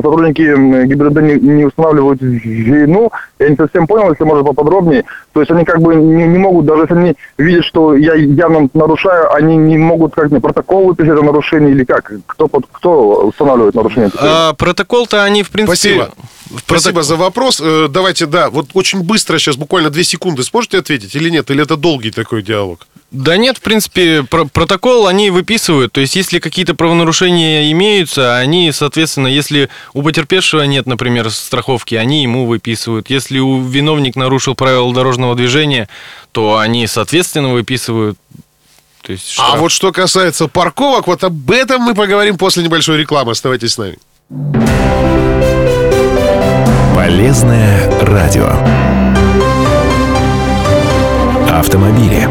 сотрудники 0.01 0.41
м, 0.41 0.87
ГИБДД 0.87 1.21
не, 1.21 1.35
не 1.35 1.65
устанавливают 1.65 2.21
вину. 2.21 3.11
Я 3.39 3.49
не 3.49 3.55
совсем 3.55 3.87
понял, 3.87 4.09
если 4.11 4.23
можно 4.23 4.43
поподробнее. 4.43 5.03
То 5.33 5.41
есть 5.41 5.51
они 5.51 5.65
как 5.65 5.81
бы 5.81 5.95
не, 5.95 6.27
не 6.27 6.37
могут, 6.37 6.65
даже 6.65 6.83
если 6.83 6.95
они 6.95 7.15
видят, 7.37 7.65
что 7.65 7.95
я 7.95 8.13
явно 8.13 8.69
нарушаю, 8.73 9.33
они 9.33 9.57
не 9.57 9.77
могут 9.77 10.15
как 10.15 10.31
мне 10.31 10.39
протокол 10.39 10.87
выписать 10.87 11.19
о 11.19 11.23
нарушении 11.23 11.71
или 11.71 11.83
как? 11.83 12.11
Кто, 12.25 12.47
под, 12.47 12.65
кто 12.71 13.27
устанавливает 13.27 13.75
нарушение? 13.75 14.11
А 14.19 14.53
протокол-то 14.53 15.23
они, 15.23 15.43
в 15.43 15.49
принципе... 15.51 15.75
Спасибо. 15.75 16.09
В 16.49 16.59
Спасибо 16.59 16.99
проток- 17.01 17.03
за 17.03 17.15
вопрос. 17.15 17.61
Э, 17.63 17.87
Давайте, 17.89 18.25
да, 18.25 18.49
вот 18.49 18.69
очень 18.73 19.01
быстро 19.01 19.37
сейчас, 19.39 19.55
буквально 19.55 19.89
две 19.89 20.03
секунды, 20.03 20.43
сможете 20.43 20.77
ответить 20.79 21.15
или 21.15 21.29
нет? 21.29 21.49
Или 21.51 21.63
это 21.63 21.77
долгий 21.77 22.11
такой 22.11 22.41
диалог? 22.43 22.87
Да 23.11 23.37
нет, 23.37 23.57
в 23.57 23.61
принципе, 23.61 24.23
про- 24.23 24.45
протокол 24.45 25.07
они 25.07 25.29
выписывают. 25.29 25.93
То 25.93 26.01
есть, 26.01 26.15
если 26.17 26.39
какие-то 26.39 26.75
правонарушения 26.75 27.71
имеются, 27.71 28.35
они, 28.37 28.71
соответственно, 28.73 29.27
если 29.27 29.69
у 29.93 30.03
потерпевшего 30.03 30.63
нет, 30.63 30.87
например, 30.87 31.31
страховки, 31.31 31.95
они 31.95 32.23
ему 32.23 32.45
выписывают. 32.45 33.09
Если 33.09 33.39
у 33.39 33.61
виновник 33.61 34.15
нарушил 34.17 34.55
правила 34.55 34.93
дорожного 34.93 35.35
движения, 35.35 35.87
то 36.33 36.57
они, 36.57 36.85
соответственно, 36.87 37.49
выписывают. 37.53 38.17
То 39.03 39.13
есть, 39.13 39.35
А 39.39 39.43
штраф. 39.45 39.59
вот 39.61 39.71
что 39.71 39.93
касается 39.93 40.49
парковок, 40.49 41.07
вот 41.07 41.23
об 41.23 41.49
этом 41.49 41.81
мы 41.83 41.95
поговорим 41.95 42.37
после 42.37 42.61
небольшой 42.63 42.97
рекламы. 42.97 43.31
Оставайтесь 43.31 43.73
с 43.73 43.77
нами. 43.77 43.97
Полезное 46.97 47.87
радио. 48.01 48.49
Автомобили. 51.47 52.27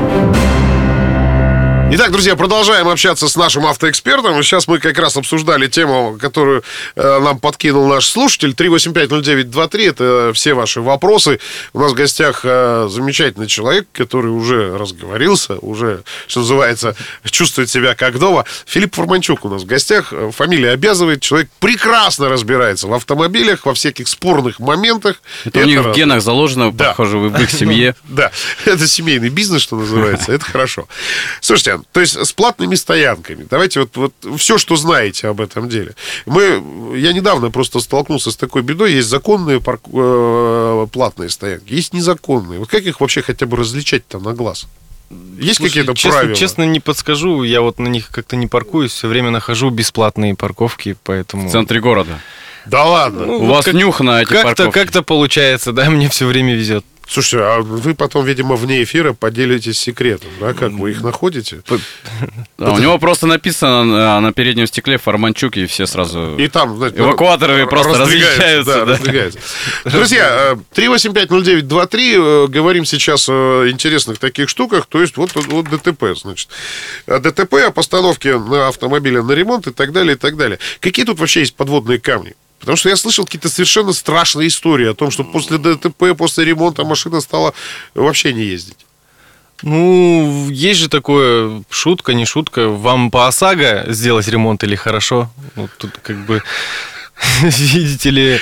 Итак, 1.88 2.10
друзья, 2.10 2.34
продолжаем 2.34 2.88
общаться 2.88 3.28
с 3.28 3.36
нашим 3.36 3.64
автоэкспертом. 3.64 4.38
И 4.38 4.42
Сейчас 4.42 4.66
мы 4.66 4.80
как 4.80 4.98
раз 4.98 5.16
обсуждали 5.16 5.68
тему, 5.68 6.18
которую 6.20 6.64
э, 6.96 7.20
нам 7.20 7.38
подкинул 7.38 7.86
наш 7.86 8.06
слушатель. 8.08 8.50
3850923, 8.50 9.88
это 9.88 10.32
все 10.34 10.54
ваши 10.54 10.80
вопросы. 10.80 11.38
У 11.72 11.80
нас 11.80 11.92
в 11.92 11.94
гостях 11.94 12.40
э, 12.42 12.88
замечательный 12.90 13.46
человек, 13.46 13.86
который 13.92 14.26
уже 14.32 14.76
разговорился, 14.76 15.58
уже, 15.60 16.02
что 16.26 16.40
называется, 16.40 16.96
чувствует 17.24 17.70
себя 17.70 17.94
как 17.94 18.18
дома. 18.18 18.44
Филипп 18.66 18.96
Форманчук 18.96 19.44
у 19.44 19.48
нас 19.48 19.62
в 19.62 19.66
гостях. 19.66 20.12
Фамилия 20.32 20.70
обязывает. 20.72 21.22
Человек 21.22 21.48
прекрасно 21.60 22.28
разбирается 22.28 22.88
в 22.88 22.94
автомобилях, 22.94 23.64
во 23.64 23.74
всяких 23.74 24.08
спорных 24.08 24.58
моментах. 24.58 25.22
Это 25.44 25.60
у 25.60 25.64
них 25.64 25.80
в 25.80 25.86
раз- 25.86 25.96
генах 25.96 26.20
заложено, 26.20 26.72
Да. 26.72 26.88
похоже, 26.88 27.16
в 27.18 27.40
их 27.40 27.50
семье. 27.50 27.94
да, 28.04 28.32
это 28.64 28.88
семейный 28.88 29.28
бизнес, 29.28 29.62
что 29.62 29.76
называется, 29.76 30.32
это 30.32 30.44
хорошо. 30.44 30.88
Слушайте, 31.40 31.75
то 31.92 32.00
есть 32.00 32.16
с 32.16 32.32
платными 32.32 32.74
стоянками, 32.74 33.46
давайте 33.48 33.80
вот, 33.80 33.96
вот 33.96 34.12
все, 34.38 34.58
что 34.58 34.76
знаете 34.76 35.28
об 35.28 35.40
этом 35.40 35.68
деле. 35.68 35.94
Мы, 36.26 36.96
я 36.98 37.12
недавно 37.12 37.50
просто 37.50 37.80
столкнулся 37.80 38.30
с 38.30 38.36
такой 38.36 38.62
бедой, 38.62 38.92
есть 38.94 39.08
законные 39.08 39.60
парк- 39.60 39.82
э, 39.92 40.86
платные 40.92 41.28
стоянки, 41.30 41.72
есть 41.72 41.92
незаконные. 41.92 42.58
Вот 42.58 42.68
как 42.68 42.82
их 42.82 43.00
вообще 43.00 43.22
хотя 43.22 43.46
бы 43.46 43.56
различать-то 43.56 44.18
на 44.18 44.32
глаз? 44.32 44.66
Есть 45.38 45.58
Слушай, 45.58 45.68
какие-то 45.70 45.94
честно, 45.94 46.18
правила? 46.18 46.36
Честно, 46.36 46.62
не 46.64 46.80
подскажу. 46.80 47.44
Я 47.44 47.60
вот 47.60 47.78
на 47.78 47.86
них 47.86 48.08
как-то 48.10 48.34
не 48.34 48.48
паркуюсь. 48.48 48.90
Все 48.92 49.06
время 49.06 49.30
нахожу 49.30 49.70
бесплатные 49.70 50.34
парковки, 50.34 50.96
поэтому... 51.04 51.48
В 51.48 51.52
центре 51.52 51.80
города. 51.80 52.18
Да 52.66 52.84
ладно. 52.84 53.24
Ну, 53.26 53.36
У 53.36 53.40
вот 53.46 53.54
вас 53.56 53.64
как- 53.64 53.74
нюх 53.74 54.00
на 54.00 54.22
эти 54.22 54.28
Как-то, 54.28 54.44
парковки. 54.64 54.72
как-то 54.80 55.02
получается, 55.02 55.70
да, 55.72 55.88
мне 55.90 56.08
все 56.08 56.26
время 56.26 56.56
везет. 56.56 56.84
Слушайте, 57.08 57.44
а 57.44 57.60
вы 57.60 57.94
потом, 57.94 58.24
видимо, 58.24 58.56
вне 58.56 58.82
эфира 58.82 59.12
поделитесь 59.12 59.78
секретом, 59.78 60.28
да, 60.40 60.54
как 60.54 60.72
вы 60.72 60.90
их 60.90 61.02
находите? 61.02 61.62
Да, 62.58 62.72
у 62.72 62.78
него 62.78 62.98
просто 62.98 63.26
написано 63.26 63.84
на, 63.84 64.20
на 64.20 64.32
переднем 64.32 64.66
стекле 64.66 64.98
Форманчук, 64.98 65.56
и 65.56 65.66
все 65.66 65.86
сразу... 65.86 66.36
И 66.36 66.48
там, 66.48 66.76
знаете, 66.76 66.98
Эвакуаторы 66.98 67.66
просто 67.66 67.98
различаются, 67.98 68.72
Да, 68.72 68.84
да. 68.84 68.92
раздвигаются. 68.92 69.38
Друзья, 69.84 70.54
э, 70.54 70.56
3850923, 70.74 72.44
э, 72.44 72.46
говорим 72.48 72.84
сейчас 72.84 73.28
о 73.28 73.68
интересных 73.68 74.18
таких 74.18 74.48
штуках, 74.48 74.86
то 74.86 75.00
есть 75.00 75.16
вот, 75.16 75.34
вот 75.34 75.68
ДТП, 75.68 76.16
значит. 76.16 76.48
ДТП, 77.06 77.54
о 77.66 77.70
постановке 77.70 78.38
на 78.38 78.68
автомобиле 78.68 79.22
на 79.22 79.32
ремонт 79.32 79.66
и 79.68 79.72
так 79.72 79.92
далее, 79.92 80.14
и 80.14 80.18
так 80.18 80.36
далее. 80.36 80.58
Какие 80.80 81.04
тут 81.04 81.20
вообще 81.20 81.40
есть 81.40 81.54
подводные 81.54 82.00
камни? 82.00 82.34
Потому 82.58 82.76
что 82.76 82.88
я 82.88 82.96
слышал 82.96 83.24
какие-то 83.24 83.48
совершенно 83.48 83.92
страшные 83.92 84.48
истории 84.48 84.88
о 84.88 84.94
том, 84.94 85.10
что 85.10 85.24
после 85.24 85.58
ДТП, 85.58 86.16
после 86.16 86.44
ремонта 86.44 86.84
машина 86.84 87.20
стала 87.20 87.54
вообще 87.94 88.32
не 88.32 88.44
ездить. 88.44 88.78
Ну, 89.62 90.48
есть 90.50 90.80
же 90.80 90.88
такое, 90.88 91.62
шутка, 91.70 92.12
не 92.12 92.26
шутка, 92.26 92.68
вам 92.68 93.10
по 93.10 93.26
ОСАГО 93.26 93.86
сделать 93.88 94.28
ремонт 94.28 94.62
или 94.64 94.74
хорошо? 94.74 95.30
Ну, 95.54 95.68
тут 95.78 95.92
как 96.02 96.16
бы, 96.26 96.42
видите 97.42 98.10
ли, 98.10 98.40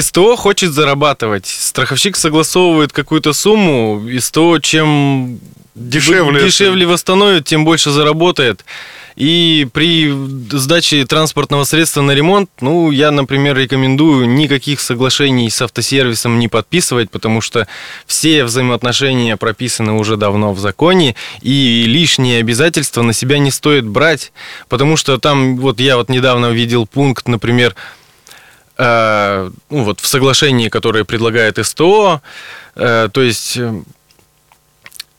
СТО 0.00 0.36
хочет 0.36 0.72
зарабатывать. 0.72 1.46
Страховщик 1.46 2.16
согласовывает 2.16 2.92
какую-то 2.92 3.32
сумму, 3.32 4.06
СТО 4.18 4.58
чем 4.60 5.40
Дешевле. 5.74 6.44
дешевле 6.44 6.86
восстановит, 6.86 7.44
тем 7.44 7.64
больше 7.64 7.90
заработает. 7.90 8.64
И 9.18 9.66
при 9.72 10.12
сдаче 10.52 11.04
транспортного 11.04 11.64
средства 11.64 12.02
на 12.02 12.12
ремонт, 12.12 12.48
ну, 12.60 12.92
я, 12.92 13.10
например, 13.10 13.56
рекомендую 13.56 14.28
никаких 14.28 14.80
соглашений 14.80 15.50
с 15.50 15.60
автосервисом 15.60 16.38
не 16.38 16.46
подписывать, 16.46 17.10
потому 17.10 17.40
что 17.40 17.66
все 18.06 18.44
взаимоотношения 18.44 19.36
прописаны 19.36 19.94
уже 19.94 20.16
давно 20.16 20.52
в 20.52 20.60
законе, 20.60 21.16
и 21.42 21.82
лишние 21.88 22.38
обязательства 22.38 23.02
на 23.02 23.12
себя 23.12 23.40
не 23.40 23.50
стоит 23.50 23.84
брать, 23.84 24.32
потому 24.68 24.96
что 24.96 25.18
там, 25.18 25.56
вот 25.56 25.80
я 25.80 25.96
вот 25.96 26.08
недавно 26.08 26.52
видел 26.52 26.86
пункт, 26.86 27.26
например, 27.26 27.74
э, 28.76 29.50
ну, 29.68 29.82
вот 29.82 29.98
в 29.98 30.06
соглашении, 30.06 30.68
которое 30.68 31.02
предлагает 31.02 31.58
СТО, 31.66 32.22
э, 32.76 33.08
то 33.12 33.20
есть 33.20 33.56
э, 33.56 33.82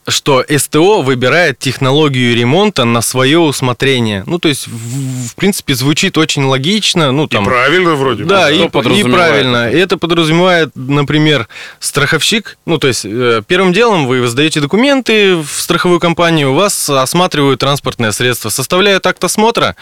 что 0.10 0.46
СТО 0.48 1.02
выбирает 1.02 1.60
технологию 1.60 2.36
ремонта 2.36 2.86
на 2.86 3.02
свое 3.02 3.40
усмотрение. 3.40 4.24
Ну, 4.26 4.40
то 4.40 4.48
есть, 4.50 4.68
в, 4.68 5.28
в 5.30 5.36
принципе, 5.36 5.76
звучит 5.76 6.18
очень 6.18 6.44
логично. 6.44 7.12
Ну, 7.12 7.26
И 7.26 7.28
там, 7.28 7.46
правильно 7.46 7.96
вроде 7.96 8.24
бы. 8.24 8.30
да, 8.30 8.52
и, 8.52 8.66
и 8.66 9.04
правильно. 9.04 9.70
Это 9.70 9.98
подразумевает, 9.98 10.72
например, 10.76 11.48
страховщик. 11.80 12.58
Ну, 12.66 12.78
то 12.78 12.88
есть, 12.88 13.06
э, 13.06 13.42
первым 13.48 13.74
делом 13.74 14.08
вы 14.08 14.26
сдаете 14.28 14.62
документы 14.62 15.36
в 15.38 15.48
страховую 15.50 16.00
компанию, 16.00 16.52
у 16.52 16.56
вас 16.56 16.90
осматривают 16.90 17.60
транспортное 17.60 18.12
средство, 18.12 18.50
составляют 18.50 19.06
акт 19.06 19.24
осмотра, 19.24 19.76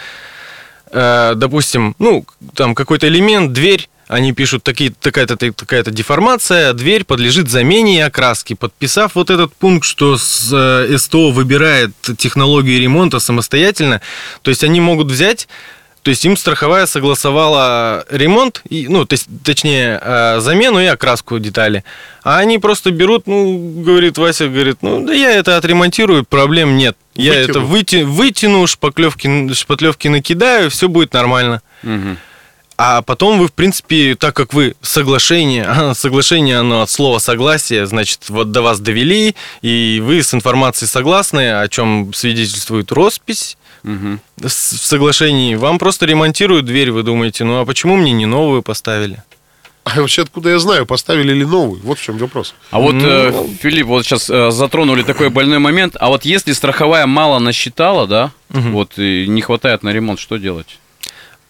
э, 0.90 1.32
допустим, 1.36 1.94
ну, 1.98 2.24
там 2.54 2.74
какой-то 2.74 3.08
элемент, 3.08 3.52
дверь, 3.52 3.88
они 4.08 4.32
пишут 4.32 4.64
такие, 4.64 4.90
такая-то 4.90 5.36
такая-то 5.36 5.90
деформация, 5.90 6.72
дверь 6.72 7.04
подлежит 7.04 7.48
замене 7.48 7.98
и 7.98 8.00
окраске. 8.00 8.56
Подписав 8.56 9.14
вот 9.14 9.30
этот 9.30 9.54
пункт, 9.54 9.86
что 9.86 10.16
с, 10.16 10.50
э, 10.52 10.96
СТО 10.98 11.30
выбирает 11.30 11.92
технологию 12.16 12.80
ремонта 12.80 13.20
самостоятельно, 13.20 14.00
то 14.42 14.50
есть 14.50 14.64
они 14.64 14.80
могут 14.80 15.10
взять 15.10 15.46
то 16.02 16.10
есть 16.10 16.24
им 16.24 16.38
страховая 16.38 16.86
согласовала 16.86 18.06
ремонт, 18.08 18.62
и, 18.70 18.86
ну, 18.88 19.04
то 19.04 19.12
есть, 19.12 19.26
точнее, 19.44 20.00
э, 20.00 20.40
замену 20.40 20.80
и 20.80 20.86
окраску 20.86 21.38
детали. 21.38 21.84
А 22.22 22.38
они 22.38 22.58
просто 22.58 22.92
берут, 22.92 23.26
ну, 23.26 23.82
говорит 23.84 24.16
Вася, 24.16 24.48
говорит, 24.48 24.78
ну, 24.80 25.04
да 25.04 25.12
я 25.12 25.32
это 25.32 25.58
отремонтирую, 25.58 26.24
проблем 26.24 26.78
нет. 26.78 26.96
Я 27.14 27.32
Вытяну. 27.34 27.50
это 27.50 27.60
выти- 27.60 28.04
вытяну, 28.04 28.66
шпаклевки, 28.66 29.52
шпатлевки 29.52 30.08
накидаю, 30.08 30.70
все 30.70 30.88
будет 30.88 31.12
нормально. 31.12 31.60
Мгм. 31.82 32.16
А 32.80 33.02
потом 33.02 33.40
вы, 33.40 33.48
в 33.48 33.52
принципе, 33.52 34.14
так 34.14 34.36
как 34.36 34.54
вы 34.54 34.76
соглашение, 34.82 35.64
а, 35.66 35.94
соглашение, 35.96 36.58
оно 36.58 36.82
от 36.82 36.90
слова 36.90 37.18
согласие, 37.18 37.86
значит, 37.86 38.28
вот 38.28 38.52
до 38.52 38.62
вас 38.62 38.78
довели, 38.78 39.34
и 39.62 40.00
вы 40.04 40.22
с 40.22 40.32
информацией 40.32 40.88
согласны, 40.88 41.60
о 41.60 41.66
чем 41.68 42.14
свидетельствует 42.14 42.92
роспись, 42.92 43.56
с- 43.84 44.72
в 44.80 44.84
соглашении. 44.86 45.56
Вам 45.56 45.78
просто 45.80 46.06
ремонтируют 46.06 46.66
дверь, 46.66 46.92
вы 46.92 47.02
думаете, 47.02 47.42
ну 47.44 47.60
а 47.60 47.64
почему 47.66 47.96
мне 47.96 48.12
не 48.12 48.26
новую 48.26 48.62
поставили? 48.62 49.22
А 49.84 50.00
вообще 50.00 50.22
откуда 50.22 50.50
я 50.50 50.58
знаю, 50.58 50.84
поставили 50.86 51.32
ли 51.32 51.44
новый? 51.46 51.80
Вот 51.82 51.98
в 51.98 52.02
чем 52.02 52.18
вопрос. 52.18 52.54
А 52.70 52.78
вот, 52.78 52.94
э, 52.96 53.30
Ну. 53.32 53.50
Филипп, 53.60 53.86
вот 53.86 54.04
сейчас 54.04 54.28
э, 54.30 54.50
затронули 54.50 55.02
такой 55.02 55.30
больной 55.30 55.58
момент. 55.60 55.96
А 55.98 56.08
вот 56.08 56.24
если 56.26 56.52
страховая 56.52 57.06
мало 57.06 57.38
насчитала, 57.38 58.06
да, 58.06 58.30
Мгм. 58.50 58.72
вот 58.72 58.98
и 58.98 59.26
не 59.26 59.40
хватает 59.40 59.82
на 59.82 59.88
ремонт, 59.88 60.20
что 60.20 60.36
делать? 60.36 60.78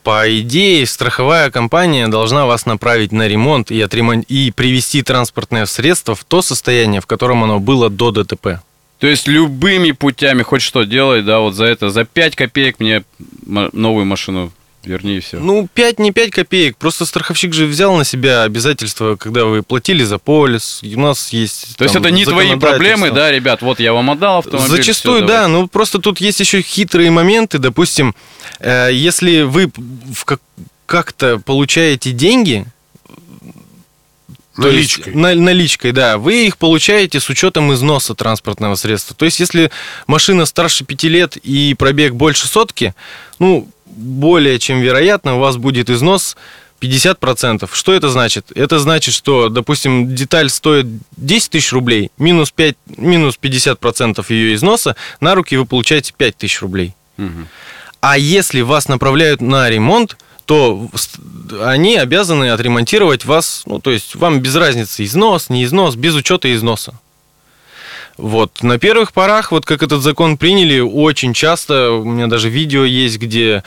По 0.08 0.24
идее, 0.40 0.86
страховая 0.86 1.50
компания 1.50 2.08
должна 2.08 2.46
вас 2.46 2.64
направить 2.64 3.12
на 3.12 3.28
ремонт 3.28 3.70
и, 3.70 3.78
отремон- 3.82 4.24
и 4.26 4.50
привести 4.50 5.02
транспортное 5.02 5.66
средство 5.66 6.14
в 6.14 6.24
то 6.24 6.40
состояние, 6.40 7.02
в 7.02 7.06
котором 7.06 7.44
оно 7.44 7.60
было 7.60 7.90
до 7.90 8.10
ДТП. 8.10 8.62
То 9.00 9.06
есть 9.06 9.28
любыми 9.28 9.90
путями 9.90 10.42
хоть 10.42 10.62
что 10.62 10.84
делай, 10.84 11.20
да, 11.20 11.40
вот 11.40 11.56
за 11.56 11.66
это, 11.66 11.90
за 11.90 12.06
5 12.06 12.36
копеек 12.36 12.80
мне 12.80 13.02
новую 13.44 14.06
машину 14.06 14.50
верни 14.84 15.16
и 15.16 15.20
все. 15.20 15.38
Ну, 15.38 15.68
5 15.72 15.98
не 15.98 16.12
5 16.12 16.30
копеек, 16.30 16.76
просто 16.76 17.04
страховщик 17.04 17.52
же 17.52 17.66
взял 17.66 17.94
на 17.96 18.04
себя 18.04 18.42
обязательства, 18.42 19.16
когда 19.16 19.44
вы 19.44 19.62
платили 19.62 20.04
за 20.04 20.18
полис, 20.18 20.80
у 20.82 21.00
нас 21.00 21.32
есть 21.32 21.76
То 21.76 21.84
есть 21.84 21.94
там 21.94 22.02
это 22.02 22.10
не 22.10 22.24
твои 22.24 22.56
проблемы, 22.56 23.10
да, 23.10 23.30
ребят? 23.30 23.62
Вот 23.62 23.80
я 23.80 23.92
вам 23.92 24.10
отдал 24.10 24.38
автомобиль. 24.38 24.68
Зачастую, 24.70 25.18
всё, 25.18 25.26
да, 25.26 25.42
давай. 25.42 25.50
ну 25.52 25.68
просто 25.68 25.98
тут 25.98 26.20
есть 26.20 26.40
еще 26.40 26.62
хитрые 26.62 27.10
моменты. 27.10 27.58
Допустим, 27.58 28.14
э, 28.60 28.90
если 28.92 29.42
вы 29.42 29.70
в 30.14 30.24
как- 30.24 30.40
как-то 30.86 31.38
получаете 31.38 32.12
деньги, 32.12 32.64
то 34.60 34.68
есть 34.68 34.98
Наличкой. 34.98 35.14
на- 35.14 35.34
наличкой, 35.34 35.92
да. 35.92 36.18
Вы 36.18 36.46
их 36.46 36.56
получаете 36.58 37.20
с 37.20 37.28
учетом 37.28 37.72
износа 37.72 38.16
транспортного 38.16 38.74
средства. 38.74 39.14
То 39.14 39.24
есть, 39.24 39.38
если 39.38 39.70
машина 40.08 40.46
старше 40.46 40.84
5 40.84 41.06
лет 41.08 41.36
и 41.36 41.74
пробег 41.78 42.14
больше 42.14 42.48
сотки, 42.48 42.92
ну, 43.38 43.68
более 43.98 44.58
чем 44.58 44.80
вероятно, 44.80 45.36
у 45.36 45.40
вас 45.40 45.56
будет 45.56 45.90
износ 45.90 46.36
50%. 46.80 47.68
Что 47.72 47.92
это 47.92 48.08
значит? 48.08 48.52
Это 48.54 48.78
значит, 48.78 49.14
что, 49.14 49.48
допустим, 49.48 50.14
деталь 50.14 50.48
стоит 50.48 50.86
10 51.16 51.50
тысяч 51.50 51.72
рублей, 51.72 52.10
минус, 52.18 52.50
5, 52.50 52.76
минус 52.96 53.38
50% 53.40 54.24
ее 54.28 54.54
износа, 54.54 54.96
на 55.20 55.34
руки 55.34 55.56
вы 55.56 55.66
получаете 55.66 56.12
5 56.16 56.36
тысяч 56.36 56.62
рублей. 56.62 56.94
А 58.00 58.16
если 58.16 58.60
вас 58.60 58.86
направляют 58.88 59.40
на 59.40 59.68
ремонт, 59.68 60.16
то 60.46 60.88
они 61.60 61.96
обязаны 61.96 62.50
отремонтировать 62.50 63.24
вас, 63.24 63.64
ну, 63.66 63.80
то 63.80 63.90
есть 63.90 64.14
вам 64.14 64.40
без 64.40 64.54
разницы, 64.54 65.04
износ, 65.04 65.50
не 65.50 65.64
износ, 65.64 65.96
без 65.96 66.14
учета 66.14 66.54
износа. 66.54 66.98
Вот, 68.18 68.62
на 68.62 68.78
первых 68.78 69.12
порах, 69.12 69.52
вот 69.52 69.64
как 69.64 69.82
этот 69.84 70.02
закон 70.02 70.36
приняли, 70.36 70.80
очень 70.80 71.32
часто, 71.32 71.92
у 71.92 72.04
меня 72.04 72.26
даже 72.26 72.50
видео 72.50 72.84
есть, 72.84 73.18
где 73.18 73.62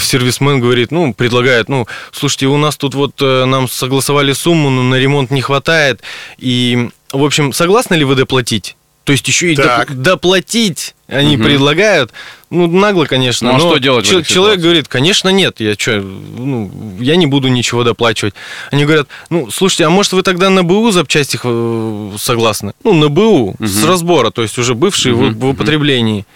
сервисмен 0.00 0.60
говорит, 0.60 0.92
ну, 0.92 1.12
предлагает, 1.12 1.68
ну, 1.68 1.86
слушайте, 2.12 2.46
у 2.46 2.56
нас 2.56 2.76
тут 2.76 2.94
вот 2.94 3.20
э, 3.20 3.44
нам 3.44 3.68
согласовали 3.68 4.32
сумму, 4.32 4.70
но 4.70 4.84
на 4.84 4.94
ремонт 4.94 5.32
не 5.32 5.42
хватает, 5.42 6.02
и, 6.38 6.88
в 7.12 7.22
общем, 7.22 7.52
согласны 7.52 7.96
ли 7.96 8.04
вы 8.04 8.14
доплатить? 8.14 8.76
То 9.08 9.12
есть 9.12 9.26
еще 9.26 9.54
и 9.54 9.56
Так. 9.56 9.88
доп- 9.90 9.94
доплатить 9.94 10.94
они 11.06 11.38
Мгм. 11.38 11.46
предлагают. 11.46 12.12
Ну, 12.50 12.66
нагло, 12.66 13.06
конечно. 13.06 13.48
Ну, 13.48 13.54
а 13.54 13.58
но 13.58 13.60
что 13.70 13.78
делать 13.78 14.06
в 14.06 14.10
этой 14.10 14.22
Человек 14.30 14.60
говорит, 14.60 14.86
конечно, 14.86 15.30
нет, 15.30 15.60
я 15.60 15.72
что, 15.78 15.98
ну, 16.02 16.70
я 17.00 17.16
не 17.16 17.24
буду 17.24 17.48
ничего 17.48 17.84
доплачивать. 17.84 18.34
Они 18.70 18.84
говорят, 18.84 19.08
ну, 19.30 19.50
слушайте, 19.50 19.86
а 19.86 19.88
может 19.90 20.12
вы 20.12 20.22
тогда 20.22 20.50
на 20.50 20.62
БУ 20.62 20.90
запчасти 20.90 21.40
э, 21.42 22.10
согласны? 22.18 22.74
Ну, 22.84 22.92
на 22.92 23.08
БУ, 23.08 23.56
с 23.60 23.78
Мгм. 23.78 23.88
разбора, 23.88 24.30
то 24.30 24.42
есть 24.42 24.58
уже 24.58 24.74
бывшие 24.74 25.14
в- 25.14 25.22
Мгм, 25.22 25.38
в, 25.38 25.46
употреблении. 25.46 26.26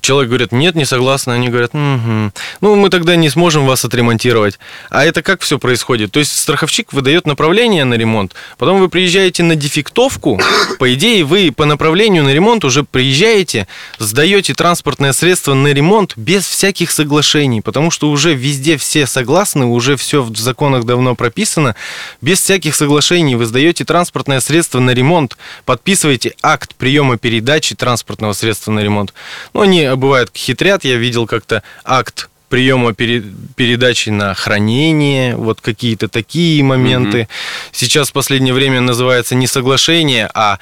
Человек 0.00 0.28
говорит, 0.28 0.52
нет, 0.52 0.74
не 0.74 0.84
согласны. 0.84 1.32
Они 1.32 1.48
говорят, 1.48 1.74
«Мгм. 1.74 2.32
ну, 2.60 2.76
мы 2.76 2.88
тогда 2.88 3.16
не 3.16 3.28
сможем 3.28 3.66
вас 3.66 3.84
отремонтировать. 3.84 4.58
А 4.90 5.04
это 5.04 5.22
как 5.22 5.40
все 5.42 5.58
происходит? 5.58 6.12
То 6.12 6.20
есть 6.20 6.38
страховщик 6.38 6.92
выдает 6.92 7.26
направление 7.26 7.84
на 7.84 7.94
ремонт, 7.94 8.34
потом 8.58 8.78
вы 8.78 8.88
приезжаете 8.88 9.42
на 9.42 9.56
дефектовку, 9.56 10.40
по 10.78 10.94
идее, 10.94 11.24
вы 11.24 11.52
по 11.52 11.64
направлению 11.64 12.24
на 12.24 12.32
ремонт 12.32 12.64
уже 12.64 12.84
приезжаете, 12.84 13.66
сдаете 13.98 14.54
транспортное 14.54 15.12
средство 15.12 15.54
на 15.54 15.68
ремонт 15.72 16.12
без 16.16 16.46
всяких 16.46 16.90
соглашений, 16.90 17.60
потому 17.60 17.90
что 17.90 18.10
уже 18.10 18.34
везде 18.34 18.76
все 18.76 19.06
согласны, 19.06 19.66
уже 19.66 19.96
все 19.96 20.22
в 20.22 20.36
законах 20.36 20.84
давно 20.84 21.14
прописано, 21.14 21.74
без 22.20 22.40
всяких 22.40 22.74
соглашений 22.74 23.34
вы 23.34 23.46
сдаете 23.46 23.84
транспортное 23.84 24.40
средство 24.40 24.80
на 24.80 24.92
ремонт, 24.92 25.36
подписываете 25.64 26.34
акт 26.42 26.74
приема 26.76 27.18
передачи 27.18 27.74
транспортного 27.74 28.32
средства 28.32 28.70
на 28.70 28.80
ремонт. 28.80 29.12
Ну, 29.54 29.64
они 29.72 29.96
бывают 29.96 30.30
хитрят, 30.36 30.84
я 30.84 30.96
видел 30.96 31.26
как-то 31.26 31.62
акт 31.84 32.28
приема 32.48 32.92
пере- 32.92 33.24
передачи 33.56 34.10
на 34.10 34.34
хранение, 34.34 35.36
вот 35.36 35.62
какие-то 35.62 36.08
такие 36.08 36.62
моменты. 36.62 37.28
Сейчас 37.72 38.10
в 38.10 38.12
последнее 38.12 38.52
время 38.52 38.80
называется 38.82 39.34
не 39.34 39.46
соглашение, 39.46 40.28
а 40.34 40.58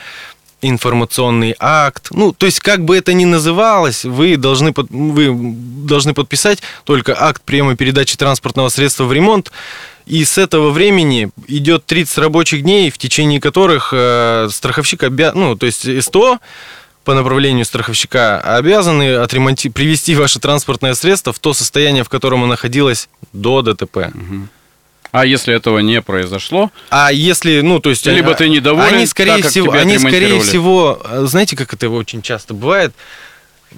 информационный 0.63 1.57
акт. 1.59 2.09
Ну, 2.11 2.33
то 2.33 2.47
есть, 2.47 2.61
как 2.61 2.85
бы 2.85 2.97
это 2.97 3.13
ни 3.13 3.25
называлось, 3.25 4.05
вы 4.05 4.37
должны, 4.37 4.73
под- 4.73 4.91
вы 4.91 5.31
должны 5.87 6.15
подписать 6.15 6.61
только 6.85 7.17
акт 7.21 7.43
приема 7.45 7.75
передачи 7.77 8.17
транспортного 8.17 8.69
средства 8.69 9.05
в 9.05 9.13
ремонт, 9.13 9.51
и 10.07 10.25
с 10.25 10.39
этого 10.39 10.71
времени 10.71 11.31
идет 11.49 11.87
30 11.87 12.19
рабочих 12.19 12.63
дней, 12.63 12.91
в 12.91 12.99
течение 12.99 13.41
которых 13.41 13.91
э, 13.93 14.49
страховщик 14.51 15.03
обя... 15.03 15.33
ну, 15.35 15.57
то 15.57 15.67
есть 15.67 15.87
СТО 16.05 16.39
по 17.05 17.15
направлению 17.15 17.65
страховщика 17.65 18.41
обязаны 18.41 19.15
отремонти... 19.17 19.69
привести 19.69 20.15
ваше 20.15 20.39
транспортное 20.39 20.95
средство 20.95 21.33
в 21.33 21.39
то 21.39 21.55
состояние, 21.55 22.05
в 22.05 22.09
котором 22.09 22.41
оно 22.41 22.49
находилось 22.49 23.09
до 23.33 23.63
ДТП. 23.63 24.13
А 25.13 25.27
если 25.27 25.53
этого 25.53 25.81
не 25.81 26.01
произошло, 26.03 26.71
А 26.89 27.13
если, 27.13 27.63
ну, 27.63 27.81
то 27.81 27.91
есть... 27.91 28.07
Либо 28.07 28.35
ты 28.35 28.49
недоволен, 28.49 28.95
Они, 28.95 29.07
скорее 29.07 29.37
так, 29.37 29.43
как 29.43 29.51
всего, 29.51 29.67
тебя 29.73 29.81
они, 29.81 29.99
скорее 29.99 30.41
всего, 30.41 31.01
э, 31.05 31.25
знаете, 31.27 31.57
как 31.57 31.73
это 31.75 31.91
очень 31.91 32.23
часто 32.23 32.55
бывает? 32.55 32.95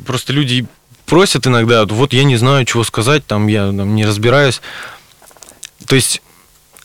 Просто 0.05 0.35
люди 0.35 0.67
просят 1.07 1.47
иногда, 1.47 1.87
вот 1.87 2.13
я 2.13 2.25
не 2.25 2.37
знаю, 2.37 2.67
чего 2.67 2.85
сказать, 2.85 3.27
там 3.27 3.47
я 3.47 3.67
там, 3.67 3.95
не 3.95 4.05
разбираюсь. 4.05 4.61
То 5.87 5.95
есть 5.95 6.23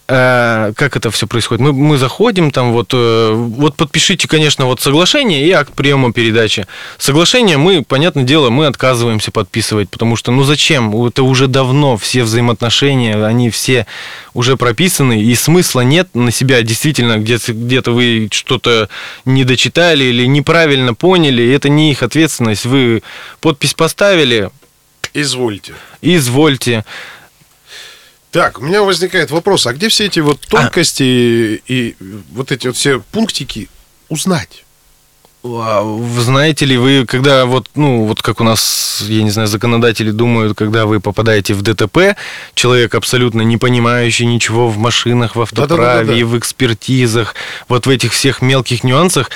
э, 0.08 0.74
как 0.76 0.96
это 0.96 1.12
все 1.12 1.28
происходит? 1.28 1.62
Мы, 1.62 1.74
мы 1.74 1.98
заходим, 1.98 2.52
там 2.52 2.72
вот, 2.72 2.92
э, 2.94 3.32
вот 3.34 3.76
подпишите, 3.76 4.28
конечно, 4.28 4.66
вот 4.66 4.82
соглашение 4.82 5.46
и 5.46 5.52
акт 5.52 5.74
приема 5.74 6.14
передачи. 6.14 6.66
Соглашение 6.98 7.58
мы, 7.58 7.84
понятное 7.84 8.24
дело, 8.24 8.50
мы 8.50 8.66
отказываемся 8.66 9.32
подписывать, 9.32 9.90
потому 9.90 10.16
что, 10.16 10.32
ну 10.32 10.44
зачем? 10.44 10.96
Это 11.06 11.24
уже 11.24 11.48
давно 11.48 11.98
все 11.98 12.24
взаимоотношения, 12.24 13.24
они 13.26 13.50
все 13.50 13.86
уже 14.34 14.58
прописаны, 14.58 15.22
и 15.22 15.36
смысла 15.36 15.82
нет 15.82 16.14
на 16.14 16.32
себя 16.32 16.62
действительно, 16.62 17.18
где-то, 17.18 17.54
где-то 17.54 17.92
вы 17.92 18.30
что-то 18.32 18.90
не 19.26 19.44
дочитали 19.44 20.06
или 20.06 20.26
неправильно 20.26 20.94
поняли, 20.94 21.54
это 21.54 21.70
не 21.70 21.92
их 21.92 22.04
ответственность. 22.04 22.66
Вы 22.66 23.04
подпись 23.42 23.74
поставили, 23.74 24.50
Извольте. 25.14 25.74
извольте. 26.02 26.86
Так, 28.32 28.60
у 28.60 28.64
меня 28.64 28.84
возникает 28.84 29.32
вопрос, 29.32 29.66
а 29.68 29.74
где 29.74 29.90
все 29.90 30.06
эти 30.06 30.20
вот 30.20 30.42
тонкости 30.42 31.62
и 31.68 31.96
вот 32.32 32.52
эти 32.52 32.68
вот 32.68 32.76
все 32.76 33.00
пунктики 33.00 33.70
узнать? 34.10 34.66
А, 35.44 35.84
знаете 36.20 36.66
ли, 36.66 36.78
вы, 36.78 37.06
когда 37.06 37.46
вот, 37.46 37.70
ну, 37.76 38.06
вот 38.06 38.22
как 38.22 38.42
у 38.42 38.44
нас, 38.44 39.04
я 39.08 39.24
не 39.24 39.30
знаю, 39.30 39.48
законодатели 39.48 40.12
думают, 40.12 40.58
когда 40.58 40.86
вы 40.86 41.00
попадаете 41.00 41.54
в 41.54 41.62
ДТП, 41.62 42.18
человек 42.54 42.96
абсолютно 42.96 43.42
не 43.42 43.58
понимающий 43.58 44.26
ничего 44.26 44.68
в 44.68 44.78
машинах, 44.78 45.36
в 45.36 45.42
автоправе, 45.42 46.26
в 46.26 46.38
экспертизах, 46.38 47.36
вот 47.68 47.86
в 47.86 47.90
этих 47.90 48.14
всех 48.14 48.42
мелких 48.42 48.84
нюансах, 48.84 49.32